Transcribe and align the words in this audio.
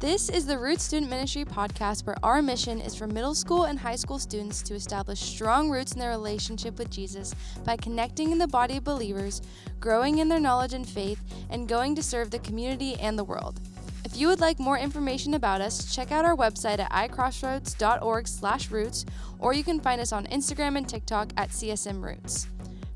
This 0.00 0.28
is 0.28 0.44
the 0.44 0.58
Roots 0.58 0.82
Student 0.82 1.08
Ministry 1.08 1.44
podcast 1.44 2.04
where 2.04 2.16
our 2.22 2.42
mission 2.42 2.80
is 2.80 2.96
for 2.96 3.06
middle 3.06 3.34
school 3.34 3.64
and 3.64 3.78
high 3.78 3.94
school 3.94 4.18
students 4.18 4.60
to 4.62 4.74
establish 4.74 5.20
strong 5.20 5.70
roots 5.70 5.92
in 5.92 6.00
their 6.00 6.10
relationship 6.10 6.78
with 6.78 6.90
Jesus 6.90 7.32
by 7.64 7.76
connecting 7.76 8.32
in 8.32 8.38
the 8.38 8.48
body 8.48 8.78
of 8.78 8.84
believers, 8.84 9.40
growing 9.78 10.18
in 10.18 10.28
their 10.28 10.40
knowledge 10.40 10.74
and 10.74 10.86
faith, 10.86 11.22
and 11.48 11.68
going 11.68 11.94
to 11.94 12.02
serve 12.02 12.30
the 12.30 12.40
community 12.40 12.96
and 12.96 13.16
the 13.16 13.24
world. 13.24 13.60
If 14.04 14.16
you 14.16 14.26
would 14.26 14.40
like 14.40 14.58
more 14.58 14.76
information 14.76 15.34
about 15.34 15.60
us, 15.60 15.94
check 15.94 16.10
out 16.10 16.24
our 16.24 16.36
website 16.36 16.80
at 16.80 16.90
icrossroads.org/roots 16.90 19.06
or 19.38 19.54
you 19.54 19.64
can 19.64 19.80
find 19.80 20.00
us 20.00 20.12
on 20.12 20.26
Instagram 20.26 20.76
and 20.76 20.88
TikTok 20.88 21.32
at 21.36 21.50
CSM 21.50 22.02
Roots. 22.02 22.48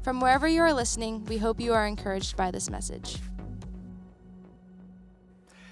From 0.03 0.21
wherever 0.21 0.49
you 0.49 0.63
are 0.63 0.75
listening, 0.75 1.25
we 1.27 1.39
hope 1.39 1.61
you 1.61 1.73
are 1.73 1.87
encouraged 1.87 2.37
by 2.37 2.51
this 2.51 2.69
message. 2.69 3.19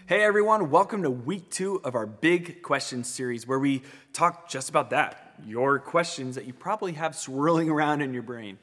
Hey 0.09 0.23
everyone, 0.23 0.71
welcome 0.71 1.03
to 1.03 1.11
week 1.11 1.51
two 1.51 1.81
of 1.83 1.97
our 1.97 2.07
big 2.07 2.63
questions 2.63 3.09
series 3.09 3.45
where 3.45 3.59
we 3.59 3.83
talk 4.13 4.49
just 4.49 4.69
about 4.69 4.91
that 4.91 5.35
your 5.45 5.81
questions 5.81 6.37
that 6.37 6.45
you 6.45 6.53
probably 6.53 6.93
have 6.93 7.17
swirling 7.17 7.69
around 7.69 8.03
in 8.03 8.15
your 8.15 8.23
brain. 8.23 8.57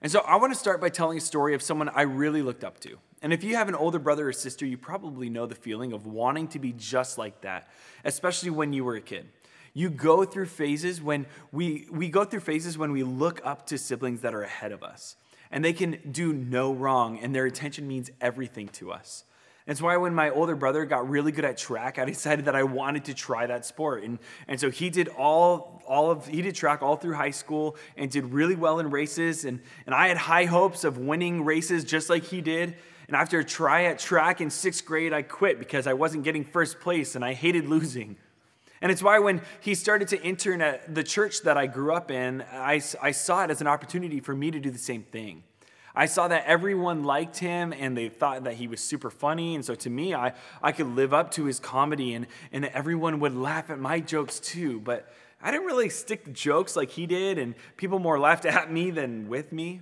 And 0.00 0.10
so 0.10 0.20
I 0.20 0.36
want 0.36 0.50
to 0.50 0.58
start 0.58 0.80
by 0.80 0.88
telling 0.88 1.18
a 1.18 1.20
story 1.20 1.54
of 1.54 1.60
someone 1.60 1.90
I 1.90 2.02
really 2.02 2.40
looked 2.40 2.64
up 2.64 2.80
to. 2.80 2.96
And 3.20 3.34
if 3.34 3.44
you 3.44 3.54
have 3.56 3.68
an 3.68 3.74
older 3.74 3.98
brother 3.98 4.26
or 4.26 4.32
sister, 4.32 4.64
you 4.64 4.78
probably 4.78 5.28
know 5.28 5.44
the 5.44 5.54
feeling 5.54 5.92
of 5.92 6.06
wanting 6.06 6.48
to 6.48 6.58
be 6.58 6.72
just 6.72 7.18
like 7.18 7.42
that, 7.42 7.68
especially 8.02 8.48
when 8.48 8.72
you 8.72 8.82
were 8.82 8.96
a 8.96 9.02
kid. 9.02 9.28
You 9.74 9.90
go 9.90 10.24
through 10.24 10.46
phases 10.46 11.02
when 11.02 11.26
we, 11.52 11.86
we 11.90 12.08
go 12.08 12.24
through 12.24 12.40
phases 12.40 12.78
when 12.78 12.92
we 12.92 13.02
look 13.02 13.42
up 13.44 13.66
to 13.66 13.76
siblings 13.76 14.22
that 14.22 14.34
are 14.34 14.42
ahead 14.42 14.72
of 14.72 14.82
us. 14.82 15.16
And 15.50 15.62
they 15.62 15.74
can 15.74 15.98
do 16.10 16.32
no 16.32 16.72
wrong, 16.72 17.18
and 17.18 17.34
their 17.34 17.44
attention 17.44 17.86
means 17.86 18.10
everything 18.22 18.68
to 18.68 18.90
us. 18.90 19.24
That's 19.66 19.80
why 19.80 19.96
when 19.96 20.14
my 20.14 20.30
older 20.30 20.56
brother 20.56 20.84
got 20.84 21.08
really 21.08 21.30
good 21.30 21.44
at 21.44 21.56
track, 21.56 21.98
I 21.98 22.04
decided 22.04 22.46
that 22.46 22.56
I 22.56 22.64
wanted 22.64 23.04
to 23.04 23.14
try 23.14 23.46
that 23.46 23.64
sport. 23.64 24.02
And, 24.02 24.18
and 24.48 24.58
so 24.58 24.70
he 24.70 24.90
did 24.90 25.08
all, 25.08 25.82
all 25.86 26.10
of, 26.10 26.26
he 26.26 26.42
did 26.42 26.54
track 26.54 26.82
all 26.82 26.96
through 26.96 27.14
high 27.14 27.30
school 27.30 27.76
and 27.96 28.10
did 28.10 28.32
really 28.32 28.56
well 28.56 28.80
in 28.80 28.90
races. 28.90 29.44
And, 29.44 29.60
and 29.86 29.94
I 29.94 30.08
had 30.08 30.16
high 30.16 30.46
hopes 30.46 30.82
of 30.82 30.98
winning 30.98 31.44
races 31.44 31.84
just 31.84 32.10
like 32.10 32.24
he 32.24 32.40
did. 32.40 32.74
And 33.06 33.16
after 33.16 33.38
a 33.38 33.44
try 33.44 33.84
at 33.84 33.98
track 34.00 34.40
in 34.40 34.50
sixth 34.50 34.84
grade, 34.84 35.12
I 35.12 35.22
quit 35.22 35.58
because 35.60 35.86
I 35.86 35.92
wasn't 35.92 36.24
getting 36.24 36.44
first 36.44 36.80
place 36.80 37.14
and 37.14 37.24
I 37.24 37.34
hated 37.34 37.68
losing. 37.68 38.16
And 38.80 38.90
it's 38.90 39.02
why 39.02 39.20
when 39.20 39.42
he 39.60 39.76
started 39.76 40.08
to 40.08 40.20
intern 40.22 40.60
at 40.60 40.92
the 40.92 41.04
church 41.04 41.42
that 41.42 41.56
I 41.56 41.68
grew 41.68 41.94
up 41.94 42.10
in, 42.10 42.42
I, 42.50 42.82
I 43.00 43.12
saw 43.12 43.44
it 43.44 43.50
as 43.50 43.60
an 43.60 43.68
opportunity 43.68 44.18
for 44.18 44.34
me 44.34 44.50
to 44.50 44.58
do 44.58 44.70
the 44.70 44.78
same 44.78 45.04
thing. 45.04 45.44
I 45.94 46.06
saw 46.06 46.28
that 46.28 46.44
everyone 46.46 47.04
liked 47.04 47.38
him 47.38 47.72
and 47.72 47.96
they 47.96 48.08
thought 48.08 48.44
that 48.44 48.54
he 48.54 48.66
was 48.66 48.80
super 48.80 49.10
funny. 49.10 49.54
And 49.54 49.64
so 49.64 49.74
to 49.74 49.90
me, 49.90 50.14
I, 50.14 50.32
I 50.62 50.72
could 50.72 50.88
live 50.96 51.12
up 51.12 51.30
to 51.32 51.44
his 51.44 51.60
comedy 51.60 52.14
and, 52.14 52.26
and 52.50 52.64
everyone 52.66 53.20
would 53.20 53.34
laugh 53.34 53.68
at 53.70 53.78
my 53.78 54.00
jokes 54.00 54.40
too. 54.40 54.80
But 54.80 55.12
I 55.42 55.50
didn't 55.50 55.66
really 55.66 55.88
stick 55.88 56.24
to 56.24 56.30
jokes 56.30 56.76
like 56.76 56.90
he 56.90 57.06
did, 57.06 57.36
and 57.36 57.54
people 57.76 57.98
more 57.98 58.18
laughed 58.18 58.44
at 58.46 58.70
me 58.70 58.90
than 58.90 59.28
with 59.28 59.52
me. 59.52 59.80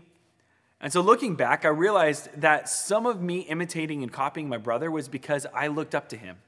And 0.80 0.90
so 0.90 1.02
looking 1.02 1.36
back, 1.36 1.66
I 1.66 1.68
realized 1.68 2.30
that 2.40 2.68
some 2.68 3.04
of 3.04 3.20
me 3.20 3.40
imitating 3.40 4.02
and 4.02 4.10
copying 4.10 4.48
my 4.48 4.56
brother 4.56 4.90
was 4.90 5.08
because 5.08 5.46
I 5.54 5.66
looked 5.66 5.94
up 5.94 6.08
to 6.08 6.16
him. 6.16 6.38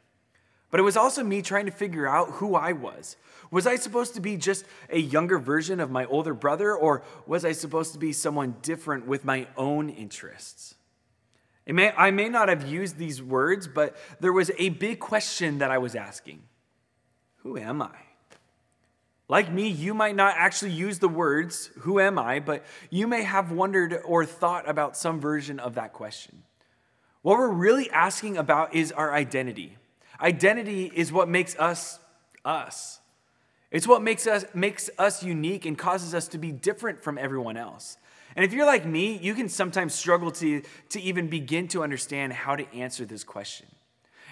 But 0.73 0.81
it 0.81 0.85
was 0.85 0.97
also 0.97 1.23
me 1.23 1.43
trying 1.43 1.67
to 1.67 1.71
figure 1.71 2.09
out 2.09 2.31
who 2.31 2.55
I 2.57 2.73
was. 2.73 3.17
Was 3.51 3.67
I 3.67 3.77
supposed 3.77 4.15
to 4.15 4.23
be 4.23 4.39
just 4.39 4.65
a 4.89 4.99
younger 4.99 5.39
version 5.39 5.81
of 5.81 5.91
my 5.91 6.07
older 6.07 6.33
brother, 6.33 6.75
or 6.75 7.03
was 7.27 7.45
I 7.45 7.53
supposed 7.53 7.93
to 7.93 7.99
be 7.99 8.15
someone 8.15 8.57
different 8.63 9.07
with 9.07 9.23
my 9.23 9.47
own 9.59 9.91
interests? 9.91 10.75
May, 11.67 11.93
I 11.93 12.11
may 12.11 12.31
not 12.31 12.49
have 12.49 12.67
used 12.67 12.97
these 12.97 13.23
words, 13.23 13.69
but 13.69 13.95
there 14.19 14.33
was 14.33 14.51
a 14.59 14.71
big 14.71 14.99
question 14.99 15.59
that 15.59 15.71
I 15.71 15.77
was 15.77 15.95
asking 15.95 16.43
Who 17.43 17.59
am 17.59 17.83
I? 17.83 17.95
Like 19.29 19.53
me, 19.53 19.69
you 19.69 19.93
might 19.93 20.17
not 20.17 20.37
actually 20.39 20.73
use 20.73 21.01
the 21.01 21.09
words, 21.09 21.71
Who 21.81 22.01
am 22.01 22.19
I? 22.19 22.41
but 22.41 22.65
you 22.89 23.07
may 23.07 23.25
have 23.25 23.53
wondered 23.53 24.01
or 24.07 24.25
thought 24.25 24.67
about 24.67 24.97
some 24.97 25.21
version 25.21 25.61
of 25.61 25.75
that 25.75 25.93
question. 25.93 26.45
What 27.21 27.37
we're 27.37 27.49
really 27.49 27.91
asking 27.91 28.39
about 28.39 28.75
is 28.75 28.91
our 28.91 29.13
identity. 29.13 29.77
Identity 30.23 30.91
is 30.95 31.13
what 31.13 31.29
makes 31.29 31.59
us 31.59 31.99
us. 32.45 33.01
It's 33.71 33.87
what 33.87 34.03
makes 34.03 34.27
us, 34.27 34.45
makes 34.55 34.91
us 34.99 35.23
unique 35.23 35.67
and 35.67 35.77
causes 35.77 36.15
us 36.15 36.29
to 36.29 36.39
be 36.39 36.53
different 36.53 37.03
from 37.03 37.19
everyone 37.19 37.57
else. 37.57 37.97
And 38.37 38.45
if 38.45 38.53
you're 38.53 38.67
like 38.67 38.87
me, 38.87 39.19
you 39.19 39.35
can 39.35 39.49
sometimes 39.49 39.95
struggle 39.95 40.31
to, 40.33 40.63
to 40.91 41.01
even 41.01 41.29
begin 41.29 41.69
to 41.69 41.83
understand 41.83 42.33
how 42.33 42.57
to 42.57 42.75
answer 42.75 43.05
this 43.05 43.25
question. 43.25 43.67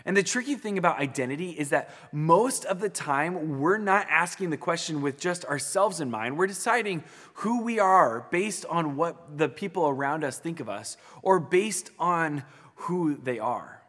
And 0.04 0.16
the 0.16 0.22
tricky 0.22 0.54
thing 0.54 0.78
about 0.78 0.98
identity 0.98 1.50
is 1.50 1.70
that 1.70 1.90
most 2.10 2.64
of 2.64 2.80
the 2.80 2.88
time, 2.88 3.60
we're 3.60 3.78
not 3.78 4.06
asking 4.08 4.50
the 4.50 4.56
question 4.56 5.02
with 5.02 5.18
just 5.18 5.44
ourselves 5.44 6.00
in 6.00 6.10
mind. 6.10 6.38
We're 6.38 6.46
deciding 6.46 7.04
who 7.34 7.62
we 7.62 7.78
are 7.78 8.26
based 8.30 8.64
on 8.66 8.96
what 8.96 9.36
the 9.36 9.48
people 9.48 9.88
around 9.88 10.24
us 10.24 10.38
think 10.38 10.60
of 10.60 10.68
us 10.68 10.96
or 11.22 11.38
based 11.38 11.90
on 11.98 12.44
who 12.76 13.16
they 13.16 13.38
are. 13.38 13.79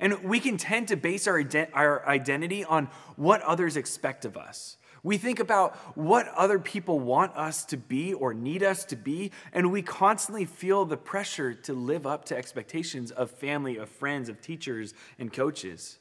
And 0.00 0.24
we 0.24 0.40
can 0.40 0.56
tend 0.56 0.88
to 0.88 0.96
base 0.96 1.26
our, 1.28 1.40
ident- 1.42 1.70
our 1.74 2.06
identity 2.08 2.64
on 2.64 2.88
what 3.16 3.42
others 3.42 3.76
expect 3.76 4.24
of 4.24 4.36
us. 4.36 4.78
We 5.02 5.16
think 5.16 5.40
about 5.40 5.76
what 5.96 6.28
other 6.28 6.58
people 6.58 6.98
want 6.98 7.34
us 7.36 7.64
to 7.66 7.76
be 7.76 8.12
or 8.12 8.34
need 8.34 8.62
us 8.62 8.84
to 8.86 8.96
be, 8.96 9.30
and 9.52 9.72
we 9.72 9.82
constantly 9.82 10.44
feel 10.44 10.84
the 10.84 10.96
pressure 10.96 11.54
to 11.54 11.72
live 11.72 12.06
up 12.06 12.26
to 12.26 12.36
expectations 12.36 13.10
of 13.10 13.30
family, 13.30 13.76
of 13.76 13.88
friends, 13.88 14.28
of 14.28 14.42
teachers, 14.42 14.92
and 15.18 15.32
coaches. 15.32 15.98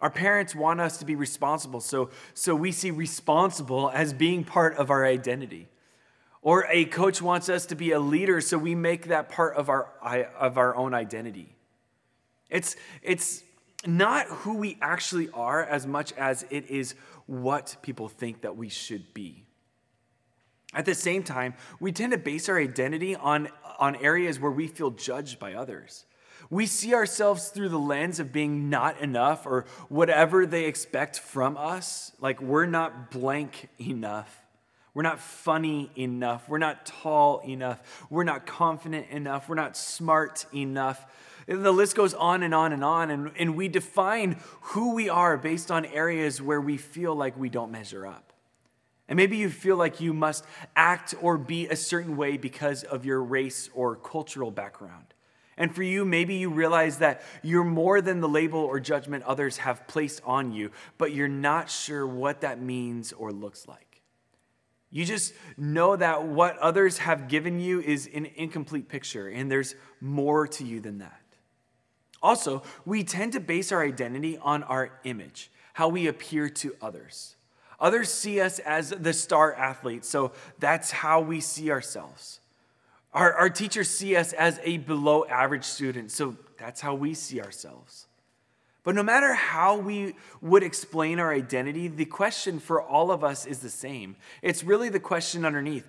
Our 0.00 0.10
parents 0.10 0.54
want 0.54 0.80
us 0.80 0.98
to 0.98 1.04
be 1.04 1.14
responsible, 1.14 1.80
so, 1.80 2.10
so 2.34 2.54
we 2.56 2.72
see 2.72 2.90
responsible 2.90 3.90
as 3.94 4.12
being 4.12 4.42
part 4.42 4.76
of 4.76 4.90
our 4.90 5.04
identity. 5.04 5.68
Or 6.42 6.66
a 6.68 6.84
coach 6.84 7.22
wants 7.22 7.48
us 7.48 7.66
to 7.66 7.74
be 7.74 7.92
a 7.92 8.00
leader, 8.00 8.40
so 8.40 8.58
we 8.58 8.74
make 8.74 9.06
that 9.06 9.28
part 9.28 9.56
of 9.56 9.68
our, 9.68 9.88
of 10.38 10.58
our 10.58 10.74
own 10.76 10.92
identity. 10.92 11.54
It's, 12.54 12.76
it's 13.02 13.42
not 13.84 14.26
who 14.26 14.54
we 14.54 14.78
actually 14.80 15.28
are 15.30 15.62
as 15.64 15.86
much 15.86 16.12
as 16.12 16.46
it 16.50 16.70
is 16.70 16.94
what 17.26 17.76
people 17.82 18.08
think 18.08 18.42
that 18.42 18.56
we 18.56 18.68
should 18.68 19.12
be. 19.12 19.44
At 20.72 20.86
the 20.86 20.94
same 20.94 21.24
time, 21.24 21.54
we 21.80 21.90
tend 21.90 22.12
to 22.12 22.18
base 22.18 22.48
our 22.48 22.58
identity 22.58 23.16
on, 23.16 23.48
on 23.78 23.96
areas 23.96 24.38
where 24.38 24.52
we 24.52 24.68
feel 24.68 24.90
judged 24.90 25.40
by 25.40 25.54
others. 25.54 26.04
We 26.48 26.66
see 26.66 26.94
ourselves 26.94 27.48
through 27.48 27.70
the 27.70 27.78
lens 27.78 28.20
of 28.20 28.32
being 28.32 28.70
not 28.70 29.00
enough 29.00 29.46
or 29.46 29.64
whatever 29.88 30.46
they 30.46 30.66
expect 30.66 31.18
from 31.18 31.56
us. 31.56 32.12
Like 32.20 32.40
we're 32.40 32.66
not 32.66 33.10
blank 33.10 33.68
enough. 33.80 34.42
We're 34.94 35.02
not 35.02 35.18
funny 35.18 35.90
enough. 35.96 36.48
We're 36.48 36.58
not 36.58 36.86
tall 36.86 37.40
enough. 37.40 38.06
We're 38.10 38.22
not 38.22 38.46
confident 38.46 39.08
enough. 39.10 39.48
We're 39.48 39.56
not 39.56 39.76
smart 39.76 40.46
enough. 40.54 41.04
The 41.46 41.72
list 41.72 41.96
goes 41.96 42.14
on 42.14 42.42
and 42.42 42.54
on 42.54 42.72
and 42.72 42.82
on, 42.82 43.10
and, 43.10 43.32
and 43.38 43.56
we 43.56 43.68
define 43.68 44.40
who 44.60 44.94
we 44.94 45.08
are 45.08 45.36
based 45.36 45.70
on 45.70 45.84
areas 45.86 46.40
where 46.40 46.60
we 46.60 46.76
feel 46.76 47.14
like 47.14 47.36
we 47.38 47.48
don't 47.48 47.70
measure 47.70 48.06
up. 48.06 48.32
And 49.08 49.16
maybe 49.16 49.36
you 49.36 49.50
feel 49.50 49.76
like 49.76 50.00
you 50.00 50.14
must 50.14 50.44
act 50.74 51.14
or 51.20 51.36
be 51.36 51.68
a 51.68 51.76
certain 51.76 52.16
way 52.16 52.36
because 52.38 52.84
of 52.84 53.04
your 53.04 53.22
race 53.22 53.68
or 53.74 53.96
cultural 53.96 54.50
background. 54.50 55.06
And 55.56 55.74
for 55.74 55.82
you, 55.82 56.04
maybe 56.04 56.34
you 56.34 56.50
realize 56.50 56.98
that 56.98 57.22
you're 57.42 57.64
more 57.64 58.00
than 58.00 58.20
the 58.20 58.28
label 58.28 58.60
or 58.60 58.80
judgment 58.80 59.24
others 59.24 59.58
have 59.58 59.86
placed 59.86 60.20
on 60.24 60.52
you, 60.52 60.70
but 60.98 61.12
you're 61.12 61.28
not 61.28 61.70
sure 61.70 62.06
what 62.06 62.40
that 62.40 62.60
means 62.60 63.12
or 63.12 63.30
looks 63.30 63.68
like. 63.68 64.02
You 64.90 65.04
just 65.04 65.34
know 65.56 65.96
that 65.96 66.24
what 66.24 66.56
others 66.58 66.98
have 66.98 67.28
given 67.28 67.60
you 67.60 67.80
is 67.80 68.08
an 68.12 68.26
incomplete 68.36 68.88
picture, 68.88 69.28
and 69.28 69.50
there's 69.50 69.74
more 70.00 70.46
to 70.46 70.64
you 70.64 70.80
than 70.80 70.98
that. 70.98 71.20
Also, 72.24 72.62
we 72.86 73.04
tend 73.04 73.34
to 73.34 73.38
base 73.38 73.70
our 73.70 73.84
identity 73.84 74.38
on 74.38 74.62
our 74.62 74.98
image, 75.04 75.50
how 75.74 75.88
we 75.88 76.06
appear 76.06 76.48
to 76.48 76.74
others. 76.80 77.36
Others 77.78 78.10
see 78.10 78.40
us 78.40 78.58
as 78.60 78.88
the 78.88 79.12
star 79.12 79.52
athlete, 79.52 80.06
so 80.06 80.32
that's 80.58 80.90
how 80.90 81.20
we 81.20 81.38
see 81.38 81.70
ourselves. 81.70 82.40
Our, 83.12 83.34
our 83.34 83.50
teachers 83.50 83.90
see 83.90 84.16
us 84.16 84.32
as 84.32 84.58
a 84.64 84.78
below 84.78 85.26
average 85.26 85.64
student, 85.64 86.10
so 86.10 86.38
that's 86.56 86.80
how 86.80 86.94
we 86.94 87.12
see 87.12 87.42
ourselves. 87.42 88.06
But 88.84 88.94
no 88.94 89.02
matter 89.02 89.34
how 89.34 89.76
we 89.76 90.14
would 90.40 90.62
explain 90.62 91.20
our 91.20 91.30
identity, 91.30 91.88
the 91.88 92.06
question 92.06 92.58
for 92.58 92.80
all 92.80 93.10
of 93.10 93.22
us 93.22 93.44
is 93.44 93.58
the 93.58 93.68
same. 93.68 94.16
It's 94.40 94.64
really 94.64 94.88
the 94.88 94.98
question 94.98 95.44
underneath 95.44 95.86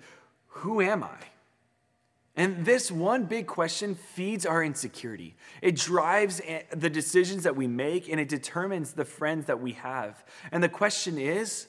Who 0.48 0.82
am 0.82 1.02
I? 1.02 1.16
And 2.36 2.66
this 2.66 2.92
one 2.92 3.24
big 3.24 3.46
question 3.46 3.94
feeds 3.94 4.44
our 4.44 4.62
insecurity. 4.62 5.36
It 5.62 5.74
drives 5.74 6.42
the 6.70 6.90
decisions 6.90 7.44
that 7.44 7.56
we 7.56 7.66
make 7.66 8.10
and 8.10 8.20
it 8.20 8.28
determines 8.28 8.92
the 8.92 9.06
friends 9.06 9.46
that 9.46 9.60
we 9.60 9.72
have. 9.72 10.22
And 10.52 10.62
the 10.62 10.68
question 10.68 11.18
is 11.18 11.66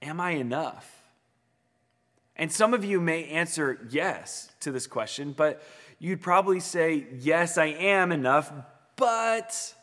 Am 0.00 0.20
I 0.20 0.32
enough? 0.32 1.02
And 2.36 2.50
some 2.50 2.72
of 2.72 2.84
you 2.84 3.00
may 3.00 3.24
answer 3.24 3.86
yes 3.90 4.50
to 4.60 4.70
this 4.70 4.86
question, 4.86 5.34
but 5.36 5.60
you'd 5.98 6.22
probably 6.22 6.60
say, 6.60 7.06
Yes, 7.18 7.58
I 7.58 7.66
am 7.66 8.10
enough, 8.10 8.50
but. 8.96 9.74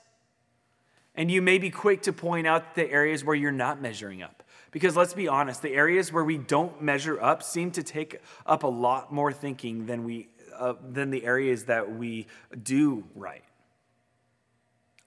And 1.18 1.32
you 1.32 1.42
may 1.42 1.60
be 1.60 1.70
quick 1.70 2.02
to 2.04 2.14
point 2.14 2.46
out 2.46 2.76
the 2.76 2.92
areas 2.92 3.24
where 3.24 3.36
you're 3.36 3.52
not 3.52 3.82
measuring 3.82 4.22
up. 4.22 4.44
Because 4.76 4.98
let's 4.98 5.14
be 5.14 5.30
honest, 5.30 5.62
the 5.62 5.74
areas 5.74 6.12
where 6.12 6.26
we 6.26 6.38
don't 6.38 6.82
measure 6.82 7.18
up 7.22 7.44
seem 7.44 7.72
to 7.72 7.82
take 7.82 8.20
up 8.46 8.64
a 8.64 8.68
lot 8.68 9.10
more 9.10 9.32
thinking 9.32 9.86
than, 9.86 10.04
we, 10.04 10.28
uh, 10.54 10.74
than 10.86 11.12
the 11.12 11.24
areas 11.24 11.64
that 11.68 11.96
we 11.96 12.28
do 12.62 13.06
right. 13.16 13.46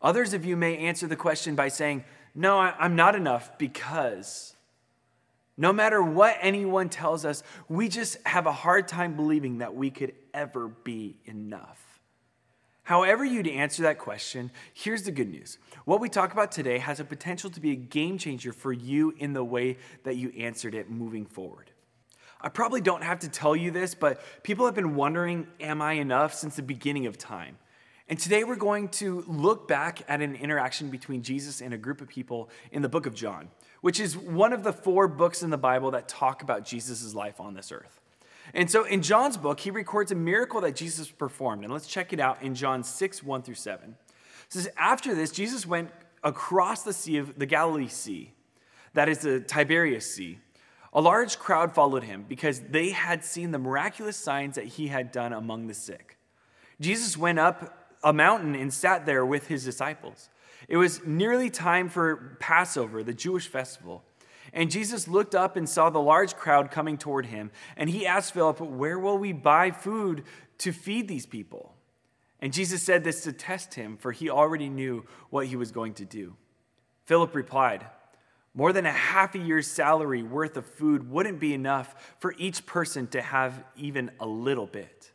Others 0.01 0.33
of 0.33 0.47
you 0.47 0.57
may 0.57 0.79
answer 0.79 1.07
the 1.07 1.17
question 1.17 1.55
by 1.55 1.69
saying, 1.69 2.05
No, 2.35 2.59
I'm 2.59 2.97
not 2.97 3.15
enough 3.15 3.59
because. 3.59 4.57
No 5.59 5.71
matter 5.71 6.03
what 6.03 6.39
anyone 6.41 6.89
tells 6.89 7.27
us, 7.27 7.43
we 7.69 7.91
just 7.91 8.17
have 8.27 8.47
a 8.47 8.53
hard 8.53 8.89
time 8.89 9.17
believing 9.17 9.59
that 9.59 9.75
we 9.75 9.91
could 9.91 10.15
ever 10.33 10.69
be 10.69 11.19
enough. 11.27 11.88
However, 12.89 13.23
you'd 13.23 13.47
answer 13.47 13.83
that 13.83 13.99
question, 13.99 14.51
here's 14.73 15.03
the 15.03 15.11
good 15.11 15.29
news. 15.29 15.59
What 15.85 16.01
we 16.01 16.09
talk 16.09 16.33
about 16.33 16.51
today 16.51 16.79
has 16.79 17.01
a 17.01 17.05
potential 17.05 17.51
to 17.51 17.61
be 17.61 17.73
a 17.73 17.77
game 17.77 18.17
changer 18.17 18.51
for 18.51 18.73
you 18.73 19.13
in 19.19 19.35
the 19.35 19.45
way 19.45 19.77
that 20.05 20.17
you 20.17 20.33
answered 20.39 20.75
it 20.75 20.89
moving 20.89 21.27
forward. 21.27 21.71
I 22.41 22.49
probably 22.49 22.81
don't 22.81 23.05
have 23.05 23.19
to 23.19 23.29
tell 23.29 23.55
you 23.55 23.71
this, 23.71 23.95
but 23.95 24.23
people 24.43 24.65
have 24.65 24.75
been 24.75 24.95
wondering, 24.95 25.49
am 25.61 25.83
I 25.83 25.93
enough 25.93 26.33
since 26.33 26.57
the 26.57 26.63
beginning 26.63 27.05
of 27.05 27.19
time? 27.19 27.59
And 28.09 28.19
today 28.19 28.43
we're 28.43 28.57
going 28.57 28.89
to 28.89 29.23
look 29.27 29.69
back 29.69 30.01
at 30.09 30.23
an 30.23 30.35
interaction 30.35 30.89
between 30.89 31.21
Jesus 31.23 31.61
and 31.61 31.75
a 31.75 31.79
group 31.79 32.01
of 32.01 32.09
people 32.09 32.49
in 32.73 32.81
the 32.81 32.89
book 32.89 33.05
of 33.05 33.13
John, 33.15 33.51
which 33.83 34.01
is 34.01 34.17
one 34.17 34.55
of 34.55 34.63
the 34.63 34.73
four 34.73 35.09
books 35.09 35.43
in 35.43 35.51
the 35.51 35.59
Bible 35.59 35.91
that 35.91 36.09
talk 36.09 36.41
about 36.41 36.65
Jesus' 36.65 37.15
life 37.15 37.39
on 37.39 37.53
this 37.53 37.71
earth. 37.71 37.98
And 38.55 38.71
so 38.71 38.85
in 38.85 39.03
John's 39.03 39.37
book, 39.37 39.61
he 39.61 39.71
records 39.71 40.13
a 40.13 40.15
miracle 40.15 40.61
that 40.63 40.75
Jesus 40.75 41.11
performed. 41.11 41.65
And 41.65 41.73
let's 41.73 41.87
check 41.87 42.13
it 42.13 42.21
out 42.21 42.43
in 42.43 42.55
John 42.55 42.83
6, 42.83 43.23
1 43.23 43.43
through 43.43 43.55
7. 43.55 43.91
It 43.91 44.53
says, 44.53 44.69
After 44.77 45.15
this, 45.15 45.31
Jesus 45.31 45.67
went 45.67 45.91
across 46.25 46.83
the 46.83 46.93
sea 46.93 47.19
of 47.19 47.39
the 47.39 47.47
Galilee 47.47 47.89
Sea, 47.89 48.33
that 48.95 49.09
is 49.09 49.19
the 49.19 49.41
Tiberias 49.41 50.11
Sea. 50.13 50.39
A 50.93 51.01
large 51.01 51.39
crowd 51.39 51.75
followed 51.75 52.05
him 52.05 52.25
because 52.29 52.61
they 52.61 52.91
had 52.91 53.25
seen 53.25 53.51
the 53.51 53.59
miraculous 53.59 54.17
signs 54.17 54.55
that 54.57 54.65
he 54.65 54.89
had 54.89 55.13
done 55.13 55.33
among 55.33 55.67
the 55.67 55.75
sick. 55.75 56.17
Jesus 56.81 57.17
went 57.17 57.39
up 57.39 57.95
a 58.03 58.13
mountain 58.13 58.55
and 58.55 58.73
sat 58.73 59.05
there 59.05 59.27
with 59.27 59.49
his 59.49 59.65
disciples. 59.65 60.31
It 60.67 60.77
was 60.77 61.05
nearly 61.05 61.51
time 61.51 61.89
for 61.89 62.37
Passover, 62.41 63.03
the 63.03 63.15
Jewish 63.15 63.49
festival. 63.49 64.03
And 64.53 64.71
Jesus 64.71 65.09
looked 65.09 65.35
up 65.35 65.57
and 65.57 65.69
saw 65.69 65.91
the 65.91 66.01
large 66.01 66.35
crowd 66.35 66.71
coming 66.71 66.99
toward 66.99 67.27
him. 67.27 67.51
And 67.77 67.91
he 67.91 68.07
asked 68.07 68.33
Philip, 68.33 68.61
Where 68.61 68.99
will 68.99 69.19
we 69.19 69.33
buy 69.33 69.71
food 69.71 70.25
to 70.59 70.73
feed 70.73 71.09
these 71.09 71.27
people? 71.27 71.75
And 72.41 72.53
Jesus 72.53 72.83
said 72.83 73.05
this 73.05 73.25
to 73.25 73.33
test 73.33 73.75
him, 73.75 73.97
for 73.97 74.13
he 74.13 74.31
already 74.31 74.69
knew 74.69 75.05
what 75.31 75.47
he 75.47 75.57
was 75.57 75.73
going 75.73 75.95
to 75.95 76.05
do. 76.05 76.37
Philip 77.05 77.35
replied, 77.35 77.85
More 78.55 78.73
than 78.73 78.87
a 78.87 78.93
half 78.93 79.35
a 79.35 79.39
year's 79.39 79.67
salary 79.67 80.23
worth 80.23 80.57
of 80.57 80.67
food 80.67 81.11
wouldn't 81.11 81.41
be 81.41 81.53
enough 81.53 82.15
for 82.21 82.35
each 82.39 82.65
person 82.65 83.07
to 83.09 83.21
have 83.21 83.65
even 83.77 84.11
a 84.21 84.27
little 84.27 84.67
bit. 84.67 85.11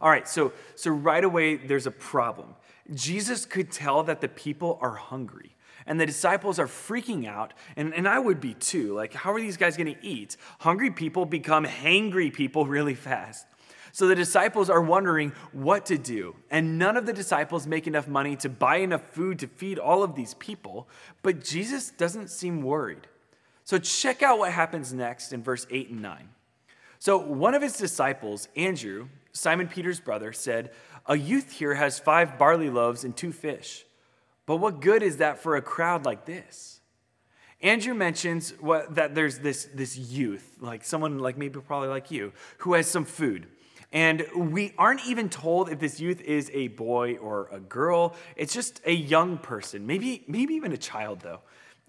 All 0.00 0.10
right, 0.10 0.28
so, 0.28 0.52
so 0.76 0.90
right 0.90 1.24
away, 1.24 1.56
there's 1.56 1.86
a 1.86 1.90
problem. 1.90 2.54
Jesus 2.94 3.44
could 3.44 3.70
tell 3.72 4.02
that 4.04 4.20
the 4.20 4.28
people 4.28 4.78
are 4.80 4.94
hungry 4.94 5.56
and 5.88 5.98
the 5.98 6.06
disciples 6.06 6.58
are 6.58 6.66
freaking 6.66 7.26
out, 7.26 7.54
and, 7.74 7.94
and 7.94 8.06
I 8.06 8.18
would 8.18 8.40
be 8.40 8.52
too. 8.52 8.94
Like, 8.94 9.14
how 9.14 9.32
are 9.32 9.40
these 9.40 9.56
guys 9.56 9.76
going 9.76 9.92
to 9.92 10.06
eat? 10.06 10.36
Hungry 10.60 10.90
people 10.90 11.24
become 11.24 11.64
hangry 11.64 12.32
people 12.32 12.66
really 12.78 12.94
fast. 12.94 13.46
So 13.90 14.06
the 14.06 14.14
disciples 14.14 14.68
are 14.68 14.82
wondering 14.82 15.32
what 15.52 15.86
to 15.86 15.96
do. 15.96 16.36
And 16.50 16.78
none 16.78 16.98
of 16.98 17.06
the 17.06 17.12
disciples 17.14 17.66
make 17.66 17.86
enough 17.86 18.06
money 18.06 18.36
to 18.36 18.50
buy 18.50 18.76
enough 18.76 19.02
food 19.12 19.38
to 19.38 19.46
feed 19.46 19.78
all 19.78 20.02
of 20.02 20.14
these 20.14 20.34
people. 20.34 20.88
But 21.22 21.42
Jesus 21.42 21.90
doesn't 21.90 22.28
seem 22.28 22.60
worried. 22.62 23.08
So 23.64 23.78
check 23.78 24.22
out 24.22 24.38
what 24.38 24.52
happens 24.52 24.92
next 24.92 25.32
in 25.32 25.42
verse 25.42 25.66
8 25.70 25.88
and 25.88 26.02
9. 26.02 26.28
So 26.98 27.16
one 27.16 27.54
of 27.54 27.62
his 27.62 27.78
disciples, 27.78 28.48
Andrew, 28.56 29.08
Simon 29.32 29.68
Peter's 29.68 30.00
brother, 30.00 30.34
said, 30.34 30.70
A 31.06 31.16
youth 31.16 31.52
here 31.52 31.74
has 31.74 31.98
five 31.98 32.38
barley 32.38 32.68
loaves 32.68 33.04
and 33.04 33.16
two 33.16 33.32
fish. 33.32 33.86
But 34.48 34.56
what 34.56 34.80
good 34.80 35.02
is 35.02 35.18
that 35.18 35.40
for 35.40 35.56
a 35.56 35.62
crowd 35.62 36.06
like 36.06 36.24
this? 36.24 36.80
Andrew 37.60 37.92
mentions 37.92 38.52
what, 38.60 38.94
that 38.94 39.14
there's 39.14 39.40
this, 39.40 39.68
this 39.74 39.98
youth, 39.98 40.56
like 40.58 40.84
someone 40.84 41.18
like 41.18 41.36
maybe 41.36 41.60
probably 41.60 41.90
like 41.90 42.10
you, 42.10 42.32
who 42.56 42.72
has 42.72 42.86
some 42.86 43.04
food. 43.04 43.46
And 43.92 44.24
we 44.34 44.72
aren't 44.78 45.06
even 45.06 45.28
told 45.28 45.68
if 45.68 45.78
this 45.78 46.00
youth 46.00 46.22
is 46.22 46.50
a 46.54 46.68
boy 46.68 47.16
or 47.16 47.50
a 47.52 47.60
girl. 47.60 48.14
It's 48.36 48.54
just 48.54 48.80
a 48.86 48.92
young 48.92 49.36
person, 49.36 49.86
maybe, 49.86 50.24
maybe 50.26 50.54
even 50.54 50.72
a 50.72 50.78
child, 50.78 51.20
though. 51.20 51.40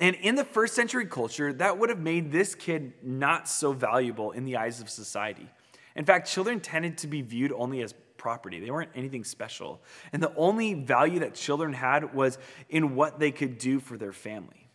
And 0.02 0.18
in 0.18 0.36
the 0.36 0.44
first 0.44 0.76
century 0.76 1.06
culture, 1.06 1.54
that 1.54 1.78
would 1.78 1.88
have 1.88 2.00
made 2.00 2.30
this 2.30 2.56
kid 2.56 2.92
not 3.02 3.48
so 3.48 3.72
valuable 3.72 4.32
in 4.32 4.44
the 4.44 4.58
eyes 4.58 4.82
of 4.82 4.90
society. 4.90 5.48
In 5.96 6.04
fact, 6.04 6.30
children 6.30 6.60
tended 6.60 6.98
to 6.98 7.08
be 7.08 7.22
viewed 7.22 7.54
only 7.54 7.82
as 7.84 7.94
property. 8.19 8.60
They 8.60 8.69
weren't 8.69 8.92
anything 8.94 9.24
special. 9.24 9.81
And 10.13 10.21
the 10.21 10.33
only 10.36 10.75
value 10.75 11.19
that 11.19 11.33
children 11.33 11.74
had 11.74 12.13
was 12.13 12.38
in 12.69 12.95
what 12.95 13.18
they 13.18 13.31
could 13.31 13.57
do 13.57 13.80
for 13.80 13.98
their 13.98 14.13
family. 14.13 14.69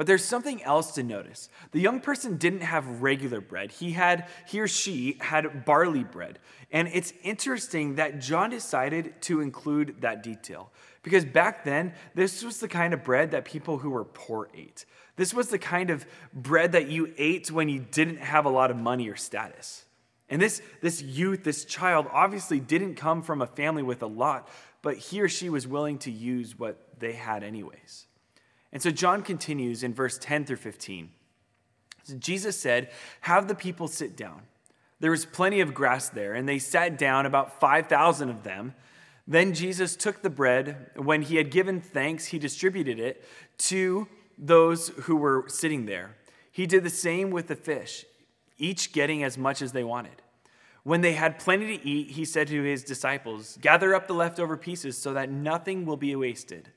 But 0.00 0.06
there's 0.06 0.24
something 0.24 0.62
else 0.62 0.92
to 0.92 1.02
notice. 1.02 1.50
The 1.72 1.80
young 1.80 2.00
person 2.00 2.38
didn't 2.38 2.62
have 2.62 3.02
regular 3.02 3.42
bread. 3.42 3.70
He 3.70 3.92
had 3.92 4.28
he 4.48 4.58
or 4.58 4.66
she 4.66 5.18
had 5.20 5.66
barley 5.66 6.04
bread. 6.04 6.38
And 6.72 6.88
it's 6.88 7.12
interesting 7.22 7.96
that 7.96 8.18
John 8.18 8.48
decided 8.48 9.20
to 9.22 9.42
include 9.42 10.00
that 10.00 10.22
detail 10.22 10.72
because 11.02 11.26
back 11.26 11.64
then 11.64 11.92
this 12.14 12.42
was 12.42 12.60
the 12.60 12.68
kind 12.68 12.94
of 12.94 13.04
bread 13.04 13.32
that 13.32 13.44
people 13.44 13.76
who 13.76 13.90
were 13.90 14.04
poor 14.04 14.48
ate. 14.54 14.86
This 15.16 15.34
was 15.34 15.48
the 15.48 15.58
kind 15.58 15.90
of 15.90 16.06
bread 16.32 16.72
that 16.72 16.88
you 16.88 17.12
ate 17.18 17.50
when 17.50 17.68
you 17.68 17.80
didn't 17.80 18.20
have 18.20 18.46
a 18.46 18.50
lot 18.50 18.70
of 18.70 18.78
money 18.78 19.06
or 19.10 19.16
status. 19.16 19.84
And 20.30 20.40
this, 20.40 20.62
this 20.80 21.02
youth, 21.02 21.42
this 21.42 21.64
child, 21.64 22.06
obviously 22.12 22.60
didn't 22.60 22.94
come 22.94 23.22
from 23.22 23.42
a 23.42 23.46
family 23.46 23.82
with 23.82 24.02
a 24.02 24.06
lot, 24.06 24.48
but 24.80 24.96
he 24.96 25.20
or 25.20 25.28
she 25.28 25.50
was 25.50 25.66
willing 25.66 25.98
to 25.98 26.10
use 26.10 26.56
what 26.58 26.78
they 26.98 27.12
had, 27.12 27.42
anyways. 27.42 28.06
And 28.72 28.80
so 28.80 28.92
John 28.92 29.22
continues 29.22 29.82
in 29.82 29.92
verse 29.92 30.16
10 30.18 30.44
through 30.44 30.56
15. 30.56 31.10
So 32.04 32.14
Jesus 32.14 32.58
said, 32.58 32.90
Have 33.22 33.48
the 33.48 33.56
people 33.56 33.88
sit 33.88 34.16
down. 34.16 34.42
There 35.00 35.10
was 35.10 35.24
plenty 35.26 35.60
of 35.60 35.74
grass 35.74 36.08
there, 36.08 36.34
and 36.34 36.48
they 36.48 36.58
sat 36.58 36.96
down, 36.96 37.26
about 37.26 37.58
5,000 37.58 38.30
of 38.30 38.44
them. 38.44 38.74
Then 39.26 39.52
Jesus 39.52 39.96
took 39.96 40.22
the 40.22 40.30
bread. 40.30 40.90
When 40.94 41.22
he 41.22 41.36
had 41.36 41.50
given 41.50 41.80
thanks, 41.80 42.26
he 42.26 42.38
distributed 42.38 43.00
it 43.00 43.24
to 43.58 44.06
those 44.38 44.88
who 44.88 45.16
were 45.16 45.44
sitting 45.48 45.86
there. 45.86 46.16
He 46.52 46.66
did 46.66 46.84
the 46.84 46.90
same 46.90 47.30
with 47.30 47.48
the 47.48 47.56
fish 47.56 48.04
each 48.60 48.92
getting 48.92 49.24
as 49.24 49.36
much 49.36 49.62
as 49.62 49.72
they 49.72 49.84
wanted. 49.84 50.22
When 50.82 51.00
they 51.00 51.12
had 51.12 51.38
plenty 51.38 51.76
to 51.76 51.86
eat, 51.86 52.12
he 52.12 52.24
said 52.24 52.48
to 52.48 52.62
his 52.62 52.84
disciples, 52.84 53.58
Gather 53.60 53.94
up 53.94 54.06
the 54.06 54.14
leftover 54.14 54.56
pieces 54.56 54.96
so 54.96 55.12
that 55.14 55.30
nothing 55.30 55.84
will 55.84 55.96
be 55.96 56.14
wasted. 56.16 56.70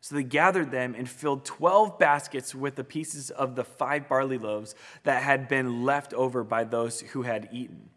So 0.00 0.14
they 0.14 0.22
gathered 0.22 0.70
them 0.70 0.94
and 0.94 1.08
filled 1.08 1.44
12 1.44 1.98
baskets 1.98 2.54
with 2.54 2.76
the 2.76 2.84
pieces 2.84 3.30
of 3.30 3.56
the 3.56 3.64
five 3.64 4.08
barley 4.08 4.38
loaves 4.38 4.74
that 5.04 5.22
had 5.22 5.48
been 5.48 5.84
left 5.84 6.12
over 6.14 6.44
by 6.44 6.64
those 6.64 7.00
who 7.00 7.22
had 7.22 7.48
eaten. 7.50 7.90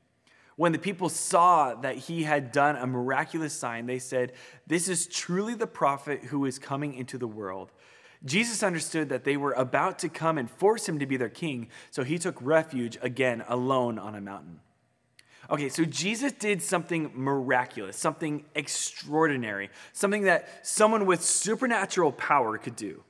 When 0.55 0.72
the 0.72 0.79
people 0.79 1.10
saw 1.10 1.75
that 1.75 1.96
he 1.96 2.24
had 2.24 2.51
done 2.51 2.75
a 2.75 2.88
miraculous 2.88 3.53
sign, 3.53 3.86
they 3.86 4.00
said, 4.00 4.34
This 4.67 4.89
is 4.89 5.08
truly 5.08 5.55
the 5.55 5.67
prophet 5.67 6.24
who 6.24 6.46
is 6.46 6.58
coming 6.58 6.93
into 6.93 7.17
the 7.17 7.27
world. 7.27 7.72
Jesus 8.25 8.63
understood 8.63 9.09
that 9.09 9.23
they 9.23 9.38
were 9.38 9.53
about 9.53 9.99
to 9.99 10.09
come 10.09 10.38
and 10.38 10.49
force 10.49 10.88
him 10.88 10.99
to 10.99 11.05
be 11.05 11.17
their 11.17 11.29
king, 11.29 11.69
so 11.89 12.03
he 12.03 12.17
took 12.17 12.38
refuge 12.41 12.97
again 13.01 13.43
alone 13.47 13.97
on 13.97 14.15
a 14.15 14.21
mountain. 14.21 14.59
Okay, 15.49 15.69
so 15.69 15.83
Jesus 15.83 16.31
did 16.33 16.61
something 16.61 17.11
miraculous, 17.15 17.97
something 17.97 18.45
extraordinary, 18.53 19.69
something 19.93 20.23
that 20.23 20.67
someone 20.67 21.05
with 21.05 21.23
supernatural 21.23 22.11
power 22.11 22.57
could 22.57 22.75
do. 22.75 23.03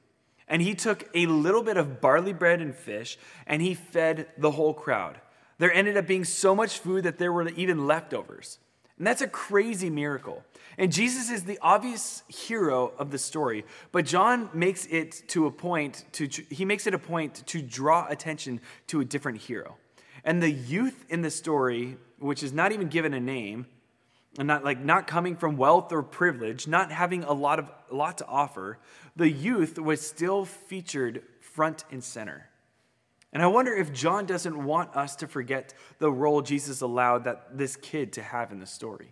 And 0.48 0.62
he 0.62 0.74
took 0.74 1.10
a 1.14 1.26
little 1.26 1.62
bit 1.62 1.78
of 1.78 2.00
barley 2.00 2.34
bread 2.34 2.62
and 2.62 2.74
fish 2.74 3.18
and 3.46 3.62
he 3.62 3.74
fed 3.74 4.28
the 4.38 4.52
whole 4.52 4.74
crowd. 4.74 5.20
There 5.58 5.72
ended 5.72 5.98
up 5.98 6.08
being 6.08 6.24
so 6.24 6.56
much 6.56 6.80
food 6.80 7.04
that 7.04 7.18
there 7.18 7.34
were 7.34 7.50
even 7.50 7.86
leftovers. 7.86 8.58
And 8.98 9.06
that's 9.06 9.22
a 9.22 9.28
crazy 9.28 9.90
miracle. 9.90 10.44
And 10.80 10.94
Jesus 10.94 11.30
is 11.30 11.44
the 11.44 11.60
obvious 11.62 12.24
hero 12.30 12.94
of 12.98 13.12
the 13.12 13.18
story, 13.18 13.66
but 13.92 14.06
John 14.06 14.50
makes 14.54 14.86
it 14.86 15.24
to 15.28 15.46
a 15.46 15.52
point 15.52 16.06
to 16.14 16.30
he 16.50 16.64
makes 16.64 16.88
it 16.88 16.94
a 16.94 16.98
point 16.98 17.46
to 17.48 17.62
draw 17.62 18.08
attention 18.08 18.62
to 18.88 19.02
a 19.02 19.06
different 19.06 19.40
hero. 19.40 19.76
And 20.24 20.42
the 20.42 20.50
youth 20.50 21.04
in 21.10 21.22
the 21.22 21.32
story, 21.32 21.98
which 22.18 22.44
is 22.44 22.54
not 22.54 22.72
even 22.72 22.88
given 22.88 23.14
a 23.14 23.20
name, 23.20 23.66
and 24.38 24.48
not 24.48 24.64
like 24.64 24.80
not 24.80 25.06
coming 25.06 25.36
from 25.36 25.58
wealth 25.58 25.92
or 25.92 26.02
privilege, 26.02 26.66
not 26.66 26.94
having 26.94 27.26
a 27.26 27.34
lot 27.34 27.60
of 27.60 27.70
a 27.92 27.96
lot 27.96 28.18
to 28.20 28.26
offer, 28.26 28.80
the 29.18 29.30
youth 29.30 29.78
was 29.78 30.00
still 30.00 30.46
featured 30.46 31.24
front 31.42 31.84
and 31.92 32.02
center. 32.02 32.48
And 33.34 33.44
I 33.44 33.48
wonder 33.48 33.74
if 33.74 33.92
John 33.92 34.26
doesn't 34.26 34.64
want 34.64 34.96
us 34.96 35.18
to 35.18 35.28
forget 35.28 35.74
the 35.98 36.10
role 36.10 36.42
Jesus 36.42 36.80
allowed 36.80 37.26
that 37.26 37.58
this 37.58 37.76
kid 37.76 38.14
to 38.14 38.24
have 38.24 38.54
in 38.54 38.62
the 38.62 38.66
story. 38.66 39.12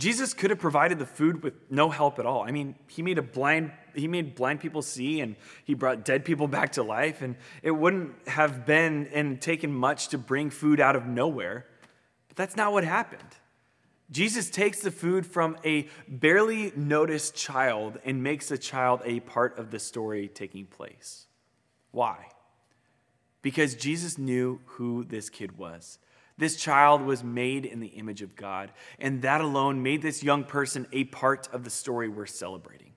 Jesus 0.00 0.32
could 0.32 0.50
have 0.50 0.58
provided 0.58 0.98
the 0.98 1.06
food 1.06 1.42
with 1.42 1.54
no 1.70 1.90
help 1.90 2.18
at 2.18 2.24
all. 2.24 2.42
I 2.42 2.52
mean, 2.52 2.74
he 2.88 3.02
made 3.02 3.18
a 3.18 3.22
blind 3.22 3.72
he 3.94 4.06
made 4.08 4.34
blind 4.34 4.60
people 4.60 4.82
see 4.82 5.20
and 5.20 5.36
he 5.64 5.74
brought 5.74 6.04
dead 6.04 6.24
people 6.24 6.48
back 6.58 6.72
to 6.72 6.82
life 6.82 7.22
and 7.22 7.36
it 7.62 7.72
wouldn't 7.72 8.28
have 8.28 8.64
been 8.64 9.08
and 9.08 9.40
taken 9.40 9.72
much 9.72 10.08
to 10.08 10.18
bring 10.18 10.48
food 10.48 10.80
out 10.80 10.96
of 10.96 11.06
nowhere. 11.06 11.66
But 12.28 12.36
that's 12.36 12.56
not 12.56 12.72
what 12.72 12.84
happened. 12.84 13.36
Jesus 14.10 14.48
takes 14.48 14.80
the 14.80 14.90
food 14.90 15.26
from 15.26 15.56
a 15.64 15.88
barely 16.08 16.72
noticed 16.74 17.34
child 17.34 17.98
and 18.04 18.22
makes 18.22 18.48
the 18.48 18.58
child 18.58 19.02
a 19.04 19.20
part 19.20 19.58
of 19.58 19.70
the 19.70 19.78
story 19.78 20.28
taking 20.28 20.66
place. 20.66 21.26
Why? 21.92 22.26
Because 23.42 23.74
Jesus 23.74 24.18
knew 24.18 24.60
who 24.64 25.04
this 25.04 25.28
kid 25.28 25.58
was. 25.58 25.98
This 26.40 26.56
child 26.56 27.02
was 27.02 27.22
made 27.22 27.66
in 27.66 27.80
the 27.80 27.88
image 27.88 28.22
of 28.22 28.34
God, 28.34 28.72
and 28.98 29.20
that 29.20 29.42
alone 29.42 29.82
made 29.82 30.00
this 30.00 30.22
young 30.22 30.42
person 30.42 30.86
a 30.90 31.04
part 31.04 31.50
of 31.52 31.64
the 31.64 31.70
story 31.70 32.08
we're 32.08 32.24
celebrating. 32.24 32.92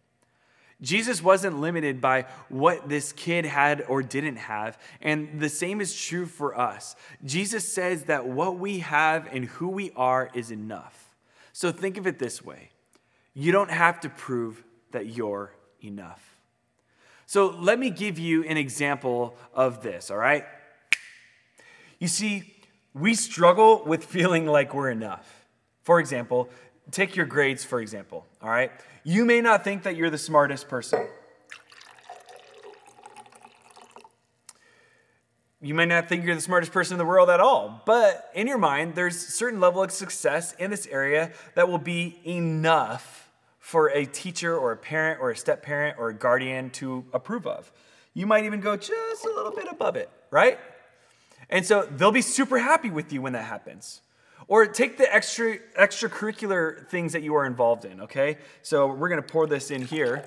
Jesus 0.81 1.21
wasn't 1.21 1.59
limited 1.59 1.99
by 1.99 2.25
what 2.47 2.87
this 2.87 3.11
kid 3.11 3.43
had 3.43 3.83
or 3.89 4.01
didn't 4.01 4.37
have, 4.37 4.77
and 5.01 5.41
the 5.41 5.49
same 5.49 5.81
is 5.81 5.93
true 5.93 6.25
for 6.25 6.57
us. 6.57 6.95
Jesus 7.25 7.67
says 7.67 8.03
that 8.05 8.25
what 8.25 8.57
we 8.57 8.79
have 8.79 9.27
and 9.29 9.43
who 9.43 9.67
we 9.67 9.91
are 9.97 10.29
is 10.33 10.49
enough. 10.49 11.09
So 11.51 11.73
think 11.73 11.97
of 11.97 12.07
it 12.07 12.19
this 12.19 12.41
way 12.41 12.69
you 13.33 13.51
don't 13.51 13.71
have 13.71 13.99
to 14.01 14.09
prove 14.09 14.63
that 14.91 15.07
you're 15.07 15.53
enough. 15.83 16.37
So 17.25 17.49
let 17.59 17.77
me 17.77 17.89
give 17.89 18.19
you 18.19 18.45
an 18.45 18.55
example 18.55 19.35
of 19.53 19.83
this, 19.83 20.09
all 20.09 20.17
right? 20.17 20.45
You 21.99 22.07
see, 22.07 22.52
we 22.93 23.13
struggle 23.13 23.83
with 23.85 24.05
feeling 24.05 24.45
like 24.45 24.73
we're 24.73 24.91
enough. 24.91 25.45
For 25.83 25.99
example, 25.99 26.49
take 26.91 27.15
your 27.15 27.25
grades, 27.25 27.63
for 27.63 27.79
example, 27.79 28.25
all 28.41 28.49
right? 28.49 28.71
You 29.03 29.25
may 29.25 29.41
not 29.41 29.63
think 29.63 29.83
that 29.83 29.95
you're 29.95 30.09
the 30.09 30.17
smartest 30.17 30.69
person. 30.69 31.07
You 35.61 35.73
may 35.73 35.85
not 35.85 36.09
think 36.09 36.25
you're 36.25 36.35
the 36.35 36.41
smartest 36.41 36.73
person 36.73 36.95
in 36.95 36.97
the 36.97 37.05
world 37.05 37.29
at 37.29 37.39
all, 37.39 37.81
but 37.85 38.29
in 38.35 38.47
your 38.47 38.57
mind, 38.57 38.95
there's 38.95 39.15
a 39.15 39.31
certain 39.31 39.61
level 39.61 39.81
of 39.81 39.91
success 39.91 40.53
in 40.59 40.69
this 40.69 40.87
area 40.87 41.31
that 41.55 41.69
will 41.69 41.77
be 41.77 42.19
enough 42.25 43.29
for 43.59 43.87
a 43.87 44.05
teacher 44.05 44.57
or 44.57 44.73
a 44.73 44.77
parent 44.77 45.21
or 45.21 45.31
a 45.31 45.37
step 45.37 45.63
parent 45.63 45.97
or 45.97 46.09
a 46.09 46.13
guardian 46.13 46.69
to 46.71 47.05
approve 47.13 47.47
of. 47.47 47.71
You 48.13 48.27
might 48.27 48.43
even 48.43 48.59
go 48.59 48.75
just 48.75 49.23
a 49.23 49.29
little 49.29 49.53
bit 49.53 49.67
above 49.71 49.95
it, 49.95 50.09
right? 50.31 50.59
And 51.53 51.63
so 51.63 51.83
they'll 51.83 52.11
be 52.11 52.23
super 52.23 52.57
happy 52.57 52.89
with 52.89 53.13
you 53.13 53.21
when 53.21 53.33
that 53.33 53.45
happens. 53.45 54.01
Or 54.47 54.65
take 54.65 54.97
the 54.97 55.13
extra 55.13 55.59
extracurricular 55.77 56.87
things 56.87 57.13
that 57.13 57.21
you 57.21 57.35
are 57.35 57.45
involved 57.45 57.85
in, 57.85 58.01
okay? 58.01 58.39
So 58.63 58.87
we're 58.87 59.07
gonna 59.07 59.21
pour 59.21 59.45
this 59.45 59.69
in 59.69 59.83
here. 59.83 60.25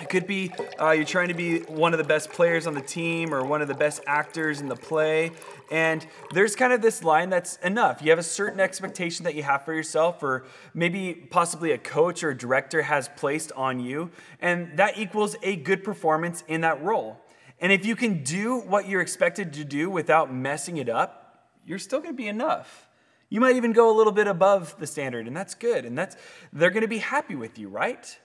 It 0.00 0.08
could 0.08 0.26
be 0.26 0.50
uh, 0.80 0.90
you're 0.90 1.04
trying 1.04 1.28
to 1.28 1.34
be 1.34 1.60
one 1.60 1.94
of 1.94 1.98
the 1.98 2.04
best 2.04 2.30
players 2.30 2.66
on 2.66 2.74
the 2.74 2.80
team 2.80 3.32
or 3.32 3.44
one 3.44 3.62
of 3.62 3.68
the 3.68 3.74
best 3.74 4.02
actors 4.04 4.60
in 4.60 4.68
the 4.68 4.74
play. 4.74 5.30
And 5.70 6.04
there's 6.32 6.56
kind 6.56 6.72
of 6.72 6.82
this 6.82 7.04
line 7.04 7.30
that's 7.30 7.56
enough. 7.58 8.02
You 8.02 8.10
have 8.10 8.18
a 8.18 8.24
certain 8.24 8.58
expectation 8.58 9.24
that 9.24 9.36
you 9.36 9.44
have 9.44 9.64
for 9.64 9.72
yourself, 9.72 10.24
or 10.24 10.44
maybe 10.74 11.14
possibly 11.14 11.70
a 11.70 11.78
coach 11.78 12.24
or 12.24 12.30
a 12.30 12.36
director 12.36 12.82
has 12.82 13.08
placed 13.16 13.52
on 13.52 13.78
you, 13.78 14.10
and 14.40 14.76
that 14.76 14.98
equals 14.98 15.36
a 15.44 15.54
good 15.54 15.84
performance 15.84 16.42
in 16.48 16.62
that 16.62 16.82
role. 16.82 17.20
And 17.60 17.70
if 17.70 17.84
you 17.84 17.94
can 17.94 18.24
do 18.24 18.58
what 18.60 18.88
you're 18.88 19.02
expected 19.02 19.52
to 19.54 19.64
do 19.64 19.90
without 19.90 20.32
messing 20.32 20.78
it 20.78 20.88
up, 20.88 21.50
you're 21.66 21.78
still 21.78 22.00
going 22.00 22.14
to 22.14 22.16
be 22.16 22.28
enough. 22.28 22.88
You 23.28 23.40
might 23.40 23.56
even 23.56 23.72
go 23.72 23.94
a 23.94 23.96
little 23.96 24.12
bit 24.12 24.26
above 24.26 24.74
the 24.78 24.86
standard, 24.86 25.26
and 25.26 25.36
that's 25.36 25.54
good. 25.54 25.84
And 25.84 25.96
that's 25.96 26.16
they're 26.52 26.70
going 26.70 26.82
to 26.82 26.88
be 26.88 26.98
happy 26.98 27.36
with 27.36 27.58
you, 27.58 27.68
right? 27.68 28.18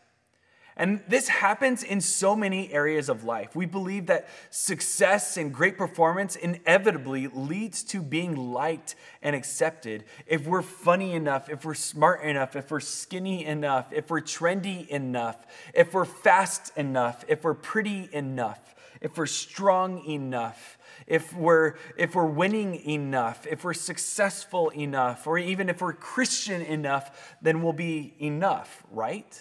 And 0.77 1.01
this 1.07 1.29
happens 1.29 1.83
in 1.83 2.01
so 2.01 2.35
many 2.35 2.71
areas 2.73 3.07
of 3.07 3.23
life. 3.23 3.55
We 3.55 3.65
believe 3.65 4.07
that 4.07 4.27
success 4.49 5.37
and 5.37 5.53
great 5.53 5.77
performance 5.77 6.35
inevitably 6.35 7.27
leads 7.27 7.81
to 7.83 8.01
being 8.01 8.35
liked 8.35 8.95
and 9.21 9.35
accepted 9.37 10.03
if 10.27 10.45
we're 10.45 10.61
funny 10.61 11.13
enough, 11.13 11.49
if 11.49 11.63
we're 11.63 11.75
smart 11.75 12.23
enough, 12.23 12.57
if 12.57 12.71
we're 12.71 12.81
skinny 12.81 13.45
enough, 13.45 13.93
if 13.93 14.09
we're 14.09 14.21
trendy 14.21 14.85
enough, 14.89 15.45
if 15.73 15.93
we're 15.93 16.03
fast 16.03 16.77
enough, 16.77 17.23
if 17.29 17.45
we're 17.45 17.53
pretty 17.53 18.09
enough 18.11 18.74
if 19.05 19.19
we're 19.19 19.27
strong 19.27 20.03
enough, 20.09 20.79
if 21.05 21.31
we're, 21.31 21.75
if 21.95 22.15
we're 22.15 22.25
winning 22.25 22.73
enough, 22.89 23.45
if 23.45 23.63
we're 23.63 23.75
successful 23.75 24.69
enough, 24.69 25.27
or 25.27 25.37
even 25.37 25.69
if 25.69 25.79
we're 25.79 25.93
Christian 25.93 26.63
enough, 26.63 27.35
then 27.39 27.61
we'll 27.61 27.71
be 27.71 28.15
enough, 28.19 28.83
right? 28.89 29.39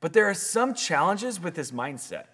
But 0.00 0.12
there 0.12 0.26
are 0.26 0.34
some 0.34 0.74
challenges 0.74 1.40
with 1.40 1.56
this 1.56 1.72
mindset. 1.72 2.26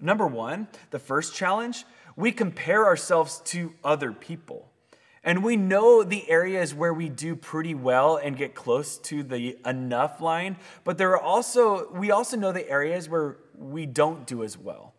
Number 0.00 0.24
one, 0.24 0.68
the 0.92 1.00
first 1.00 1.34
challenge, 1.34 1.84
we 2.14 2.30
compare 2.30 2.86
ourselves 2.86 3.42
to 3.46 3.74
other 3.82 4.12
people. 4.12 4.70
And 5.24 5.42
we 5.42 5.56
know 5.56 6.04
the 6.04 6.30
areas 6.30 6.76
where 6.76 6.94
we 6.94 7.08
do 7.08 7.34
pretty 7.34 7.74
well 7.74 8.18
and 8.18 8.36
get 8.36 8.54
close 8.54 8.96
to 8.98 9.24
the 9.24 9.58
enough 9.66 10.20
line, 10.20 10.58
but 10.84 10.96
there 10.96 11.10
are 11.10 11.20
also 11.20 11.90
we 11.90 12.12
also 12.12 12.36
know 12.36 12.52
the 12.52 12.70
areas 12.70 13.08
where 13.08 13.38
we 13.56 13.84
don't 13.84 14.24
do 14.28 14.44
as 14.44 14.56
well. 14.56 14.94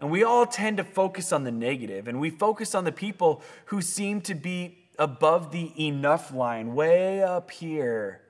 And 0.00 0.10
we 0.10 0.24
all 0.24 0.46
tend 0.46 0.78
to 0.78 0.84
focus 0.84 1.30
on 1.30 1.44
the 1.44 1.50
negative, 1.50 2.08
and 2.08 2.18
we 2.18 2.30
focus 2.30 2.74
on 2.74 2.84
the 2.84 2.92
people 2.92 3.42
who 3.66 3.82
seem 3.82 4.22
to 4.22 4.34
be 4.34 4.78
above 4.98 5.52
the 5.52 5.72
enough 5.78 6.32
line, 6.32 6.74
way 6.74 7.22
up 7.22 7.50
here, 7.50 8.22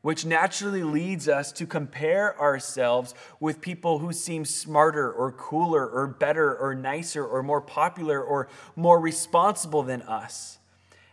which 0.00 0.26
naturally 0.26 0.82
leads 0.82 1.28
us 1.28 1.52
to 1.52 1.64
compare 1.64 2.38
ourselves 2.40 3.14
with 3.38 3.60
people 3.60 4.00
who 4.00 4.12
seem 4.12 4.44
smarter 4.44 5.12
or 5.12 5.30
cooler 5.30 5.86
or 5.86 6.08
better 6.08 6.56
or 6.56 6.74
nicer 6.74 7.24
or 7.24 7.40
more 7.40 7.60
popular 7.60 8.20
or 8.20 8.48
more 8.74 8.98
responsible 8.98 9.84
than 9.84 10.02
us. 10.02 10.58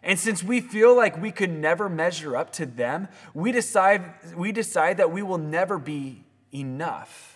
And 0.02 0.18
since 0.18 0.44
we 0.44 0.60
feel 0.60 0.96
like 0.96 1.22
we 1.22 1.32
could 1.32 1.52
never 1.52 1.88
measure 1.88 2.36
up 2.36 2.52
to 2.54 2.66
them, 2.66 3.10
we 3.36 3.52
decide, 3.52 4.04
we 4.36 4.52
decide 4.52 4.98
that 4.98 5.12
we 5.12 5.22
will 5.22 5.38
never 5.38 5.78
be 5.78 6.24
enough 6.52 7.29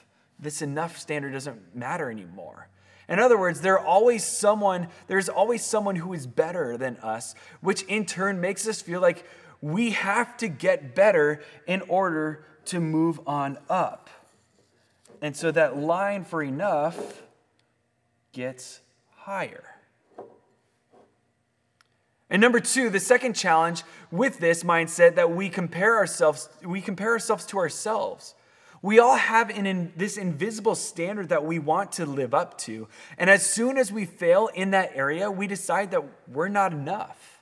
this 0.43 0.61
enough 0.61 0.97
standard 0.97 1.31
doesn't 1.31 1.75
matter 1.75 2.11
anymore. 2.11 2.67
In 3.09 3.19
other 3.19 3.37
words, 3.37 3.61
there 3.61 3.79
always 3.79 4.23
someone, 4.23 4.87
there's 5.07 5.29
always 5.29 5.63
someone 5.63 5.95
who 5.95 6.13
is 6.13 6.25
better 6.25 6.77
than 6.77 6.97
us, 6.97 7.35
which 7.61 7.83
in 7.83 8.05
turn 8.05 8.39
makes 8.39 8.67
us 8.67 8.81
feel 8.81 9.01
like 9.01 9.25
we 9.61 9.91
have 9.91 10.37
to 10.37 10.47
get 10.47 10.95
better 10.95 11.41
in 11.67 11.81
order 11.83 12.45
to 12.65 12.79
move 12.79 13.19
on 13.27 13.57
up. 13.69 14.09
And 15.21 15.35
so 15.35 15.51
that 15.51 15.77
line 15.77 16.23
for 16.25 16.43
enough 16.43 17.23
gets 18.33 18.81
higher. 19.15 19.63
And 22.29 22.41
number 22.41 22.59
two, 22.59 22.89
the 22.89 22.99
second 22.99 23.35
challenge 23.35 23.83
with 24.11 24.39
this 24.39 24.63
mindset 24.63 25.15
that 25.15 25.31
we 25.31 25.49
compare 25.49 25.95
ourselves, 25.95 26.49
we 26.63 26.81
compare 26.81 27.11
ourselves 27.11 27.45
to 27.47 27.57
ourselves. 27.57 28.33
We 28.83 28.99
all 28.99 29.15
have 29.15 29.49
an 29.49 29.65
in, 29.65 29.93
this 29.95 30.17
invisible 30.17 30.75
standard 30.75 31.29
that 31.29 31.45
we 31.45 31.57
want 31.57 31.93
to 31.93 32.05
live 32.05 32.33
up 32.33 32.57
to. 32.59 32.89
And 33.17 33.29
as 33.29 33.49
soon 33.49 33.77
as 33.77 33.93
we 33.93 34.03
fail 34.03 34.49
in 34.53 34.71
that 34.71 34.91
area, 34.93 35.31
we 35.31 35.47
decide 35.47 35.91
that 35.91 36.03
we're 36.27 36.49
not 36.49 36.73
enough. 36.73 37.41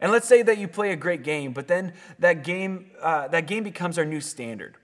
And 0.00 0.10
let's 0.10 0.26
say 0.26 0.40
that 0.42 0.56
you 0.56 0.66
play 0.66 0.90
a 0.92 0.96
great 0.96 1.22
game, 1.22 1.52
but 1.52 1.68
then 1.68 1.92
that 2.18 2.44
game, 2.44 2.92
uh, 3.02 3.28
that 3.28 3.46
game 3.46 3.62
becomes 3.62 3.98
our 3.98 4.06
new 4.06 4.22
standard, 4.22 4.76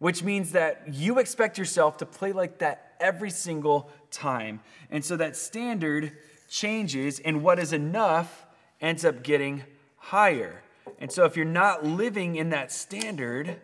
which 0.00 0.24
means 0.24 0.50
that 0.50 0.92
you 0.92 1.20
expect 1.20 1.58
yourself 1.58 1.96
to 1.98 2.06
play 2.06 2.32
like 2.32 2.58
that 2.58 2.94
every 2.98 3.30
single 3.30 3.90
time. 4.10 4.62
And 4.90 5.04
so 5.04 5.16
that 5.16 5.36
standard 5.36 6.12
changes, 6.48 7.20
and 7.20 7.44
what 7.44 7.60
is 7.60 7.72
enough 7.72 8.46
ends 8.80 9.04
up 9.04 9.22
getting 9.22 9.62
higher. 9.96 10.62
And 10.98 11.12
so 11.12 11.24
if 11.24 11.36
you're 11.36 11.44
not 11.44 11.84
living 11.84 12.34
in 12.34 12.50
that 12.50 12.72
standard, 12.72 13.60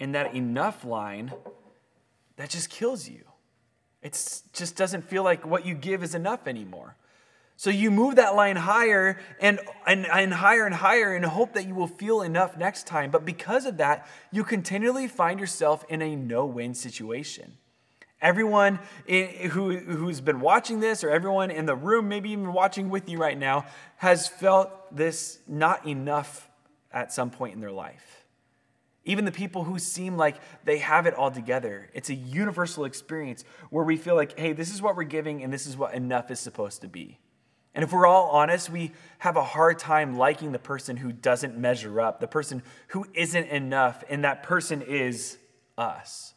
in 0.00 0.12
that 0.12 0.34
enough 0.34 0.84
line, 0.84 1.32
that 2.36 2.50
just 2.50 2.70
kills 2.70 3.08
you. 3.08 3.22
It 4.02 4.12
just 4.54 4.74
doesn't 4.74 5.02
feel 5.02 5.22
like 5.22 5.46
what 5.46 5.66
you 5.66 5.74
give 5.74 6.02
is 6.02 6.14
enough 6.14 6.48
anymore. 6.48 6.96
So 7.56 7.68
you 7.68 7.90
move 7.90 8.16
that 8.16 8.34
line 8.34 8.56
higher 8.56 9.18
and, 9.38 9.60
and, 9.86 10.06
and 10.06 10.32
higher 10.32 10.64
and 10.64 10.74
higher 10.74 11.14
in 11.14 11.22
hope 11.22 11.52
that 11.52 11.66
you 11.66 11.74
will 11.74 11.86
feel 11.86 12.22
enough 12.22 12.56
next 12.56 12.86
time. 12.86 13.10
But 13.10 13.26
because 13.26 13.66
of 13.66 13.76
that, 13.76 14.08
you 14.32 14.42
continually 14.42 15.06
find 15.06 15.38
yourself 15.38 15.84
in 15.90 16.00
a 16.00 16.16
no 16.16 16.46
win 16.46 16.72
situation. 16.72 17.58
Everyone 18.22 18.78
who, 19.06 19.76
who's 19.76 20.22
been 20.22 20.40
watching 20.40 20.80
this, 20.80 21.04
or 21.04 21.10
everyone 21.10 21.50
in 21.50 21.66
the 21.66 21.76
room, 21.76 22.08
maybe 22.08 22.30
even 22.30 22.54
watching 22.54 22.88
with 22.88 23.10
you 23.10 23.18
right 23.18 23.38
now, 23.38 23.66
has 23.96 24.26
felt 24.26 24.96
this 24.96 25.38
not 25.46 25.86
enough 25.86 26.48
at 26.90 27.12
some 27.12 27.30
point 27.30 27.54
in 27.54 27.60
their 27.60 27.70
life. 27.70 28.19
Even 29.04 29.24
the 29.24 29.32
people 29.32 29.64
who 29.64 29.78
seem 29.78 30.16
like 30.16 30.36
they 30.64 30.78
have 30.78 31.06
it 31.06 31.14
all 31.14 31.30
together. 31.30 31.88
It's 31.94 32.10
a 32.10 32.14
universal 32.14 32.84
experience 32.84 33.44
where 33.70 33.84
we 33.84 33.96
feel 33.96 34.14
like, 34.14 34.38
hey, 34.38 34.52
this 34.52 34.72
is 34.72 34.82
what 34.82 34.96
we're 34.96 35.04
giving 35.04 35.42
and 35.42 35.52
this 35.52 35.66
is 35.66 35.76
what 35.76 35.94
enough 35.94 36.30
is 36.30 36.38
supposed 36.38 36.82
to 36.82 36.88
be. 36.88 37.18
And 37.74 37.84
if 37.84 37.92
we're 37.92 38.06
all 38.06 38.30
honest, 38.30 38.68
we 38.68 38.92
have 39.18 39.36
a 39.36 39.44
hard 39.44 39.78
time 39.78 40.18
liking 40.18 40.52
the 40.52 40.58
person 40.58 40.96
who 40.96 41.12
doesn't 41.12 41.56
measure 41.56 42.00
up, 42.00 42.20
the 42.20 42.26
person 42.26 42.62
who 42.88 43.06
isn't 43.14 43.46
enough, 43.48 44.02
and 44.08 44.24
that 44.24 44.42
person 44.42 44.82
is 44.82 45.38
us. 45.78 46.34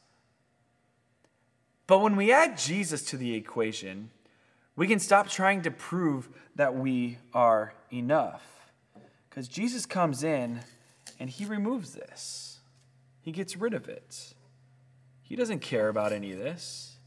But 1.87 1.99
when 1.99 2.15
we 2.15 2.31
add 2.31 2.57
Jesus 2.57 3.03
to 3.05 3.17
the 3.17 3.33
equation, 3.33 4.11
we 4.75 4.87
can 4.87 4.99
stop 4.99 5.27
trying 5.27 5.63
to 5.63 5.71
prove 5.71 6.29
that 6.55 6.75
we 6.75 7.17
are 7.33 7.73
enough. 7.91 8.71
Because 9.29 9.47
Jesus 9.47 9.85
comes 9.85 10.23
in 10.23 10.61
and 11.19 11.29
he 11.29 11.45
removes 11.45 11.93
this, 11.93 12.52
he 13.23 13.31
gets 13.31 13.55
rid 13.55 13.73
of 13.73 13.87
it. 13.87 14.33
He 15.21 15.37
doesn't 15.37 15.59
care 15.59 15.87
about 15.87 16.11
any 16.11 16.33
of 16.33 16.37
this. 16.37 16.97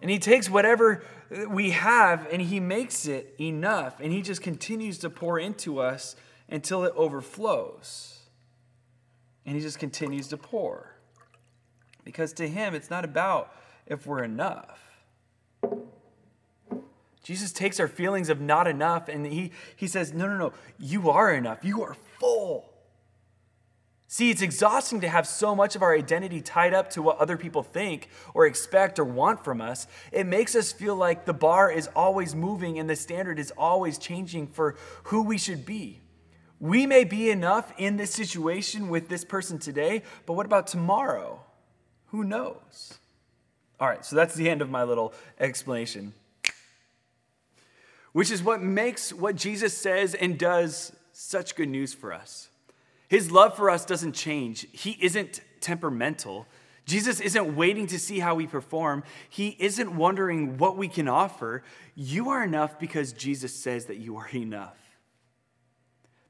And 0.00 0.10
he 0.10 0.20
takes 0.20 0.48
whatever 0.48 1.04
we 1.48 1.70
have 1.70 2.28
and 2.32 2.40
he 2.40 2.60
makes 2.60 3.06
it 3.06 3.34
enough. 3.40 3.98
And 4.00 4.12
he 4.12 4.22
just 4.22 4.40
continues 4.40 4.98
to 4.98 5.10
pour 5.10 5.38
into 5.38 5.80
us 5.80 6.14
until 6.48 6.84
it 6.84 6.92
overflows. 6.96 8.20
And 9.44 9.56
he 9.56 9.60
just 9.60 9.80
continues 9.80 10.28
to 10.28 10.36
pour. 10.36 10.94
Because 12.04 12.32
to 12.34 12.48
him, 12.48 12.74
it's 12.74 12.88
not 12.88 13.04
about 13.04 13.52
if 13.86 14.06
we're 14.06 14.22
enough. 14.22 14.78
Jesus 17.24 17.52
takes 17.52 17.80
our 17.80 17.88
feelings 17.88 18.28
of 18.28 18.40
not 18.40 18.68
enough 18.68 19.08
and 19.08 19.26
he, 19.26 19.50
he 19.74 19.88
says, 19.88 20.14
No, 20.14 20.28
no, 20.28 20.38
no, 20.38 20.52
you 20.78 21.10
are 21.10 21.34
enough. 21.34 21.64
You 21.64 21.82
are 21.82 21.96
full. 22.20 22.69
See, 24.12 24.28
it's 24.28 24.42
exhausting 24.42 25.02
to 25.02 25.08
have 25.08 25.24
so 25.24 25.54
much 25.54 25.76
of 25.76 25.82
our 25.82 25.94
identity 25.94 26.40
tied 26.40 26.74
up 26.74 26.90
to 26.90 27.00
what 27.00 27.18
other 27.18 27.36
people 27.36 27.62
think 27.62 28.08
or 28.34 28.44
expect 28.44 28.98
or 28.98 29.04
want 29.04 29.44
from 29.44 29.60
us. 29.60 29.86
It 30.10 30.26
makes 30.26 30.56
us 30.56 30.72
feel 30.72 30.96
like 30.96 31.26
the 31.26 31.32
bar 31.32 31.70
is 31.70 31.88
always 31.94 32.34
moving 32.34 32.80
and 32.80 32.90
the 32.90 32.96
standard 32.96 33.38
is 33.38 33.52
always 33.56 33.98
changing 33.98 34.48
for 34.48 34.74
who 35.04 35.22
we 35.22 35.38
should 35.38 35.64
be. 35.64 36.00
We 36.58 36.86
may 36.86 37.04
be 37.04 37.30
enough 37.30 37.72
in 37.78 37.98
this 37.98 38.12
situation 38.12 38.88
with 38.88 39.08
this 39.08 39.24
person 39.24 39.60
today, 39.60 40.02
but 40.26 40.32
what 40.32 40.44
about 40.44 40.66
tomorrow? 40.66 41.40
Who 42.06 42.24
knows? 42.24 42.98
All 43.78 43.86
right, 43.86 44.04
so 44.04 44.16
that's 44.16 44.34
the 44.34 44.50
end 44.50 44.60
of 44.60 44.68
my 44.68 44.82
little 44.82 45.14
explanation. 45.38 46.14
Which 48.10 48.32
is 48.32 48.42
what 48.42 48.60
makes 48.60 49.12
what 49.12 49.36
Jesus 49.36 49.78
says 49.78 50.14
and 50.14 50.36
does 50.36 50.90
such 51.12 51.54
good 51.54 51.68
news 51.68 51.94
for 51.94 52.12
us. 52.12 52.49
His 53.10 53.32
love 53.32 53.56
for 53.56 53.68
us 53.68 53.84
doesn't 53.84 54.12
change. 54.12 54.68
He 54.70 54.96
isn't 55.00 55.40
temperamental. 55.60 56.46
Jesus 56.86 57.20
isn't 57.20 57.56
waiting 57.56 57.88
to 57.88 57.98
see 57.98 58.20
how 58.20 58.36
we 58.36 58.46
perform. 58.46 59.02
He 59.28 59.56
isn't 59.58 59.96
wondering 59.96 60.58
what 60.58 60.76
we 60.76 60.86
can 60.86 61.08
offer. 61.08 61.64
You 61.96 62.30
are 62.30 62.44
enough 62.44 62.78
because 62.78 63.12
Jesus 63.12 63.52
says 63.52 63.86
that 63.86 63.96
you 63.96 64.16
are 64.16 64.28
enough. 64.32 64.76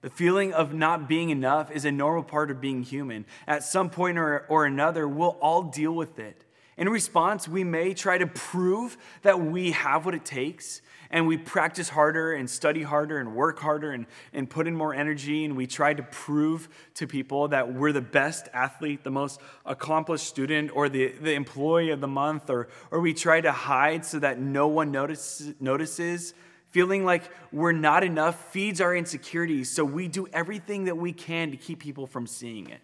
The 0.00 0.08
feeling 0.08 0.54
of 0.54 0.72
not 0.72 1.06
being 1.06 1.28
enough 1.28 1.70
is 1.70 1.84
a 1.84 1.92
normal 1.92 2.22
part 2.22 2.50
of 2.50 2.62
being 2.62 2.82
human. 2.82 3.26
At 3.46 3.62
some 3.62 3.90
point 3.90 4.16
or, 4.16 4.46
or 4.49 4.64
another, 4.64 5.06
we'll 5.06 5.37
all 5.42 5.64
deal 5.64 5.92
with 5.92 6.18
it. 6.18 6.46
In 6.77 6.89
response, 6.89 7.47
we 7.47 7.65
may 7.65 7.95
try 7.95 8.19
to 8.19 8.27
prove 8.27 8.97
that 9.23 9.41
we 9.41 9.73
have 9.73 10.07
what 10.07 10.15
it 10.15 10.25
takes, 10.25 10.81
and 11.11 11.27
we 11.27 11.37
practice 11.37 11.89
harder 11.89 12.33
and 12.33 12.49
study 12.49 12.83
harder 12.83 13.19
and 13.19 13.35
work 13.35 13.59
harder 13.59 13.91
and, 13.91 14.07
and 14.33 14.49
put 14.49 14.67
in 14.67 14.75
more 14.75 14.95
energy, 14.95 15.45
and 15.45 15.57
we 15.57 15.67
try 15.67 15.93
to 15.93 16.03
prove 16.03 16.69
to 16.95 17.07
people 17.07 17.49
that 17.49 17.75
we're 17.75 17.93
the 17.93 18.00
best 18.00 18.49
athlete, 18.53 19.03
the 19.03 19.11
most 19.11 19.41
accomplished 19.67 20.27
student, 20.27 20.71
or 20.75 20.89
the, 20.89 21.09
the 21.21 21.33
employee 21.33 21.91
of 21.91 22.00
the 22.00 22.09
month, 22.09 22.49
or, 22.49 22.69
or 22.91 23.00
we 23.00 23.12
try 23.12 23.41
to 23.41 23.53
hide 23.53 24.05
so 24.05 24.19
that 24.21 24.39
no 24.39 24.69
one 24.69 24.93
notice, 24.93 25.50
notices. 25.59 26.35
Feeling 26.69 27.05
like 27.05 27.25
we're 27.50 27.73
not 27.73 28.05
enough 28.05 28.53
feeds 28.53 28.81
our 28.81 28.95
insecurities, 28.95 29.69
so 29.69 29.85
we 29.85 30.07
do 30.07 30.29
everything 30.33 30.85
that 30.85 30.97
we 30.97 31.12
can 31.12 31.50
to 31.50 31.57
keep 31.57 31.81
people 31.81 32.07
from 32.07 32.29
seeing 32.29 32.69
it. 32.71 32.81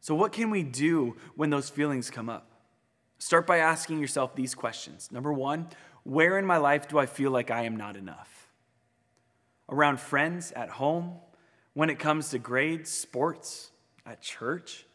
So, 0.00 0.14
what 0.14 0.30
can 0.30 0.50
we 0.50 0.62
do 0.62 1.16
when 1.34 1.50
those 1.50 1.68
feelings 1.68 2.08
come 2.08 2.28
up? 2.28 2.47
Start 3.18 3.46
by 3.46 3.58
asking 3.58 3.98
yourself 3.98 4.34
these 4.34 4.54
questions. 4.54 5.10
Number 5.10 5.32
one, 5.32 5.68
where 6.04 6.38
in 6.38 6.46
my 6.46 6.56
life 6.56 6.88
do 6.88 6.98
I 6.98 7.06
feel 7.06 7.30
like 7.30 7.50
I 7.50 7.62
am 7.62 7.76
not 7.76 7.96
enough? 7.96 8.48
Around 9.68 10.00
friends, 10.00 10.52
at 10.52 10.70
home, 10.70 11.16
when 11.74 11.90
it 11.90 11.98
comes 11.98 12.30
to 12.30 12.38
grades, 12.38 12.90
sports, 12.90 13.72
at 14.06 14.22
church? 14.22 14.86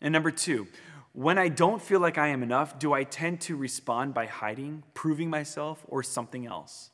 And 0.00 0.12
number 0.12 0.30
two, 0.30 0.68
when 1.12 1.38
I 1.38 1.48
don't 1.48 1.82
feel 1.82 2.00
like 2.00 2.18
I 2.18 2.28
am 2.28 2.42
enough, 2.42 2.78
do 2.78 2.92
I 2.92 3.02
tend 3.02 3.40
to 3.42 3.56
respond 3.56 4.14
by 4.14 4.26
hiding, 4.26 4.84
proving 4.94 5.28
myself, 5.28 5.84
or 5.88 6.02
something 6.02 6.46
else? 6.46 6.90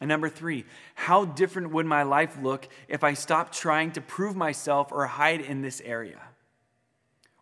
And 0.00 0.08
number 0.08 0.28
three, 0.28 0.64
how 0.94 1.24
different 1.24 1.70
would 1.70 1.86
my 1.86 2.02
life 2.02 2.36
look 2.42 2.68
if 2.88 3.04
I 3.04 3.14
stopped 3.14 3.56
trying 3.56 3.92
to 3.92 4.00
prove 4.00 4.34
myself 4.34 4.90
or 4.90 5.06
hide 5.06 5.40
in 5.40 5.62
this 5.62 5.80
area? 5.84 6.20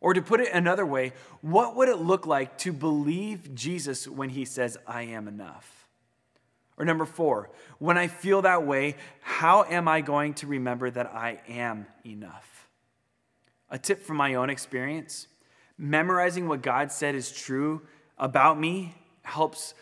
Or 0.02 0.12
to 0.14 0.20
put 0.20 0.40
it 0.40 0.52
another 0.52 0.84
way, 0.84 1.12
what 1.42 1.76
would 1.76 1.88
it 1.88 1.98
look 1.98 2.26
like 2.26 2.58
to 2.58 2.72
believe 2.72 3.54
Jesus 3.54 4.08
when 4.08 4.30
he 4.30 4.44
says, 4.44 4.76
I 4.84 5.02
am 5.02 5.28
enough? 5.28 5.86
Or 6.76 6.84
number 6.84 7.06
four, 7.06 7.50
when 7.78 7.96
I 7.96 8.08
feel 8.08 8.42
that 8.42 8.66
way, 8.66 8.96
how 9.20 9.62
am 9.62 9.86
I 9.86 10.00
going 10.00 10.34
to 10.34 10.48
remember 10.48 10.90
that 10.90 11.06
I 11.06 11.40
am 11.48 11.86
enough? 12.04 12.68
A 13.70 13.78
tip 13.78 14.02
from 14.02 14.16
my 14.16 14.34
own 14.34 14.50
experience 14.50 15.28
memorizing 15.78 16.48
what 16.48 16.62
God 16.62 16.90
said 16.90 17.14
is 17.14 17.30
true 17.30 17.82
about 18.18 18.58
me 18.58 18.94
helps 19.22 19.74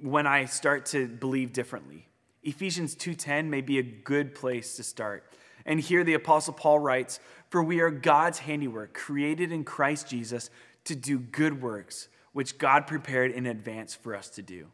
when 0.00 0.28
I 0.28 0.44
start 0.44 0.86
to 0.86 1.08
believe 1.08 1.52
differently. 1.52 2.06
Ephesians 2.44 2.94
2:10 2.94 3.48
may 3.50 3.60
be 3.60 3.78
a 3.78 3.82
good 3.82 4.34
place 4.34 4.76
to 4.76 4.84
start. 4.84 5.24
And 5.64 5.80
here 5.80 6.04
the 6.04 6.14
Apostle 6.14 6.52
Paul 6.52 6.78
writes, 6.78 7.18
For 7.56 7.62
we 7.62 7.80
are 7.80 7.90
God's 7.90 8.40
handiwork, 8.40 8.92
created 8.92 9.50
in 9.50 9.64
Christ 9.64 10.10
Jesus 10.10 10.50
to 10.84 10.94
do 10.94 11.18
good 11.18 11.62
works, 11.62 12.08
which 12.34 12.58
God 12.58 12.86
prepared 12.86 13.30
in 13.30 13.46
advance 13.46 13.94
for 13.94 14.14
us 14.14 14.28
to 14.32 14.42
do. 14.42 14.66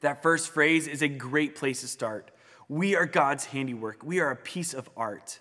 That 0.00 0.20
first 0.20 0.50
phrase 0.50 0.88
is 0.88 1.00
a 1.00 1.06
great 1.06 1.54
place 1.54 1.82
to 1.82 1.86
start. 1.86 2.32
We 2.68 2.96
are 2.96 3.06
God's 3.06 3.44
handiwork, 3.44 4.02
we 4.02 4.18
are 4.18 4.32
a 4.32 4.36
piece 4.36 4.74
of 4.74 4.90
art. 4.96 5.38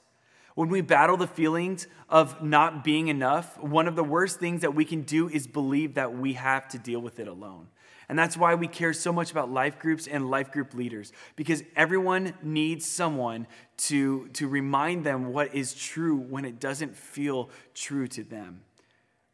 When 0.54 0.70
we 0.70 0.82
battle 0.82 1.18
the 1.18 1.26
feelings 1.26 1.88
of 2.10 2.44
not 2.44 2.84
being 2.84 3.08
enough, 3.08 3.58
one 3.60 3.88
of 3.88 3.96
the 3.96 4.04
worst 4.04 4.40
things 4.40 4.62
that 4.62 4.76
we 4.76 4.86
can 4.86 5.02
do 5.02 5.30
is 5.30 5.48
believe 5.48 5.96
that 5.96 6.16
we 6.16 6.34
have 6.34 6.68
to 6.68 6.78
deal 6.78 7.00
with 7.00 7.20
it 7.20 7.28
alone. 7.28 7.70
And 8.10 8.18
that's 8.18 8.36
why 8.36 8.56
we 8.56 8.68
care 8.68 8.92
so 8.92 9.14
much 9.14 9.32
about 9.32 9.52
life 9.52 9.78
groups 9.78 10.08
and 10.08 10.32
life 10.32 10.52
group 10.52 10.74
leaders, 10.74 11.14
because 11.36 11.64
everyone 11.76 12.34
needs 12.42 12.86
someone 12.88 13.46
to, 13.78 14.28
to 14.30 14.48
remind 14.48 15.04
them 15.06 15.32
what 15.32 15.54
is 15.54 15.76
true 15.76 16.18
when 16.18 16.44
it 16.44 16.60
doesn't 16.60 16.98
feel 16.98 17.52
true 17.76 18.08
to 18.08 18.24
them. 18.24 18.62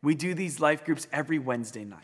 We 0.03 0.13
do 0.13 0.33
these 0.33 0.59
life 0.59 0.83
groups 0.83 1.07
every 1.13 1.39
Wednesday 1.39 1.85
night. 1.85 2.01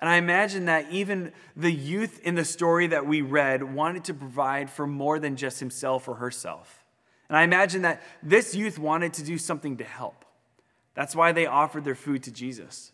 And 0.00 0.08
I 0.08 0.16
imagine 0.16 0.64
that 0.64 0.90
even 0.90 1.32
the 1.54 1.70
youth 1.70 2.18
in 2.24 2.34
the 2.34 2.44
story 2.44 2.88
that 2.88 3.06
we 3.06 3.20
read 3.20 3.62
wanted 3.62 4.04
to 4.04 4.14
provide 4.14 4.70
for 4.70 4.86
more 4.86 5.18
than 5.18 5.36
just 5.36 5.60
himself 5.60 6.08
or 6.08 6.14
herself. 6.16 6.82
And 7.28 7.36
I 7.36 7.42
imagine 7.42 7.82
that 7.82 8.02
this 8.22 8.54
youth 8.54 8.78
wanted 8.78 9.12
to 9.14 9.22
do 9.22 9.38
something 9.38 9.76
to 9.76 9.84
help. 9.84 10.24
That's 10.94 11.14
why 11.14 11.32
they 11.32 11.46
offered 11.46 11.84
their 11.84 11.94
food 11.94 12.22
to 12.24 12.30
Jesus. 12.30 12.92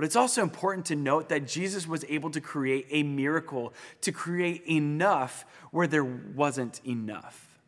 But 0.00 0.06
it's 0.06 0.16
also 0.16 0.40
important 0.40 0.86
to 0.86 0.96
note 0.96 1.28
that 1.28 1.46
Jesus 1.46 1.86
was 1.86 2.06
able 2.08 2.30
to 2.30 2.40
create 2.40 2.86
a 2.88 3.02
miracle, 3.02 3.74
to 4.00 4.12
create 4.12 4.62
enough 4.66 5.44
where 5.72 5.86
there 5.86 6.06
wasn't 6.06 6.80
enough. 6.86 7.60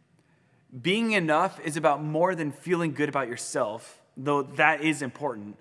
Being 0.81 1.13
enough 1.13 1.61
is 1.61 1.77
about 1.77 2.03
more 2.03 2.35
than 2.35 2.51
feeling 2.51 2.95
good 2.95 3.11
about 3.11 3.29
yourself, 3.29 4.01
though 4.17 4.45
that 4.45 4.81
is 4.81 5.03
important. 5.03 5.59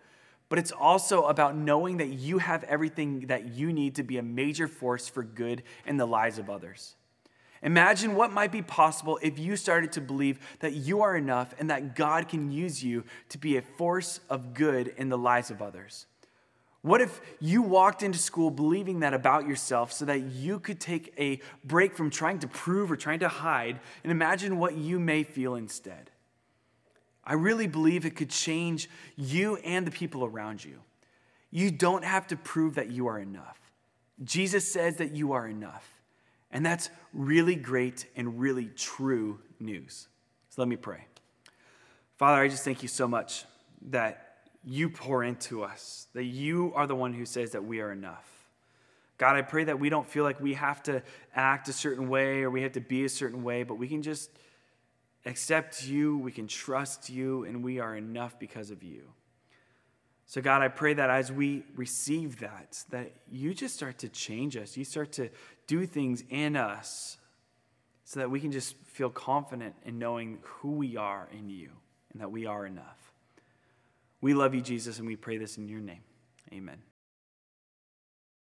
But 0.48 0.60
it's 0.60 0.72
also 0.72 1.24
about 1.24 1.58
knowing 1.58 1.98
that 1.98 2.08
you 2.08 2.38
have 2.38 2.64
everything 2.64 3.28
that 3.28 3.50
you 3.50 3.74
need 3.74 3.96
to 3.96 4.04
be 4.04 4.18
a 4.18 4.24
major 4.24 4.70
force 4.70 5.10
for 5.10 5.24
good 5.24 5.64
in 5.86 5.98
the 5.98 6.08
lives 6.08 6.40
of 6.40 6.50
others. 6.50 6.96
Imagine 7.62 8.16
what 8.16 8.32
might 8.32 8.54
be 8.54 8.62
possible 8.62 9.20
if 9.22 9.38
you 9.38 9.58
started 9.58 9.92
to 9.92 10.00
believe 10.00 10.40
that 10.62 10.72
you 10.72 11.02
are 11.02 11.18
enough 11.18 11.54
and 11.60 11.70
that 11.70 11.98
God 11.98 12.30
can 12.30 12.50
use 12.50 12.82
you 12.82 13.04
to 13.28 13.38
be 13.38 13.58
a 13.58 13.62
force 13.62 14.22
of 14.30 14.54
good 14.54 14.94
in 14.96 15.10
the 15.10 15.18
lives 15.18 15.52
of 15.52 15.62
others. 15.62 16.06
What 16.82 17.02
if 17.02 17.22
you 17.40 17.62
walked 17.62 18.02
into 18.02 18.18
school 18.18 18.50
believing 18.50 19.02
that 19.02 19.14
about 19.14 19.48
yourself 19.48 19.92
so 19.92 20.06
that 20.06 20.22
you 20.22 20.60
could 20.60 20.80
take 20.80 21.14
a 21.18 21.40
break 21.64 21.96
from 21.96 22.10
trying 22.10 22.40
to 22.40 22.48
prove 22.48 22.92
or 22.92 22.96
trying 22.96 23.20
to 23.20 23.28
hide 23.28 23.80
and 24.04 24.12
imagine 24.12 24.58
what 24.58 24.76
you 24.76 25.00
may 25.00 25.24
feel 25.24 25.56
instead? 25.56 26.10
I 27.24 27.34
really 27.34 27.68
believe 27.68 28.06
it 28.06 28.16
could 28.16 28.32
change 28.32 28.90
you 29.16 29.58
and 29.58 29.86
the 29.86 29.92
people 29.92 30.26
around 30.26 30.66
you. 30.66 30.80
You 31.52 31.70
don't 31.70 32.04
have 32.04 32.26
to 32.28 32.36
prove 32.36 32.76
that 32.76 32.90
you 32.90 33.08
are 33.08 33.20
enough. 33.20 33.60
Jesus 34.24 34.72
says 34.72 34.98
that 34.98 35.12
you 35.12 35.34
are 35.34 35.48
enough. 35.48 35.88
And 36.52 36.66
that's 36.66 36.90
really 37.14 37.56
great 37.56 38.08
and 38.16 38.40
really 38.40 38.66
true 38.76 39.40
news. 39.60 40.08
So 40.50 40.62
let 40.62 40.68
me 40.68 40.76
pray. 40.76 41.06
Father, 42.18 42.42
I 42.42 42.48
just 42.48 42.64
thank 42.64 42.82
you 42.82 42.90
so 42.90 43.08
much 43.08 43.46
that 43.90 44.31
you 44.64 44.90
pour 44.90 45.24
into 45.24 45.64
us, 45.64 46.08
that 46.14 46.26
you 46.26 46.72
are 46.76 46.88
the 46.88 46.96
one 46.96 47.14
who 47.14 47.26
says 47.26 47.52
that 47.52 47.64
we 47.64 47.80
are 47.82 47.92
enough. 47.92 48.28
God, 49.18 49.36
I 49.36 49.42
pray 49.42 49.66
that 49.66 49.80
we 49.80 49.90
don't 49.90 50.08
feel 50.08 50.24
like 50.24 50.40
we 50.40 50.56
have 50.56 50.82
to 50.84 51.04
act 51.36 51.68
a 51.68 51.74
certain 51.74 52.10
way 52.10 52.42
or 52.42 52.50
we 52.50 52.64
have 52.64 52.72
to 52.74 52.82
be 52.82 53.06
a 53.06 53.10
certain 53.10 53.44
way, 53.44 53.64
but 53.64 53.76
we 53.76 53.88
can 53.88 54.02
just 54.02 54.32
accept 55.26 55.86
you, 55.86 56.18
we 56.18 56.32
can 56.32 56.48
trust 56.48 57.10
you, 57.10 57.44
and 57.46 57.64
we 57.64 57.80
are 57.80 57.96
enough 57.96 58.40
because 58.40 58.72
of 58.72 58.84
you. 58.84 59.04
So, 60.26 60.42
God, 60.42 60.62
I 60.62 60.70
pray 60.70 60.94
that 60.94 61.10
as 61.10 61.32
we 61.32 61.66
receive 61.76 62.40
that, 62.40 62.84
that 62.90 63.12
you 63.30 63.54
just 63.54 63.76
start 63.76 63.98
to 64.00 64.10
change 64.10 64.56
us. 64.56 64.78
You 64.78 64.86
start 64.86 65.12
to 65.14 65.30
do 65.68 65.86
things 65.86 66.24
in 66.30 66.56
us 66.56 67.18
so 68.06 68.22
that 68.22 68.32
we 68.32 68.40
can 68.40 68.52
just 68.52 68.76
feel 68.86 69.10
confident 69.10 69.76
in 69.84 70.00
knowing 70.00 70.40
who 70.42 70.72
we 70.72 70.98
are 70.98 71.28
in 71.32 71.50
you 71.50 71.70
and 72.14 72.22
that 72.22 72.32
we 72.32 72.46
are 72.46 72.66
enough. 72.66 73.01
We 74.22 74.34
love 74.34 74.54
you, 74.54 74.62
Jesus, 74.62 75.00
and 75.00 75.08
we 75.08 75.16
pray 75.16 75.38
this 75.38 75.58
in 75.58 75.68
your 75.68 75.80
name. 75.80 76.04
Amen. 76.54 76.78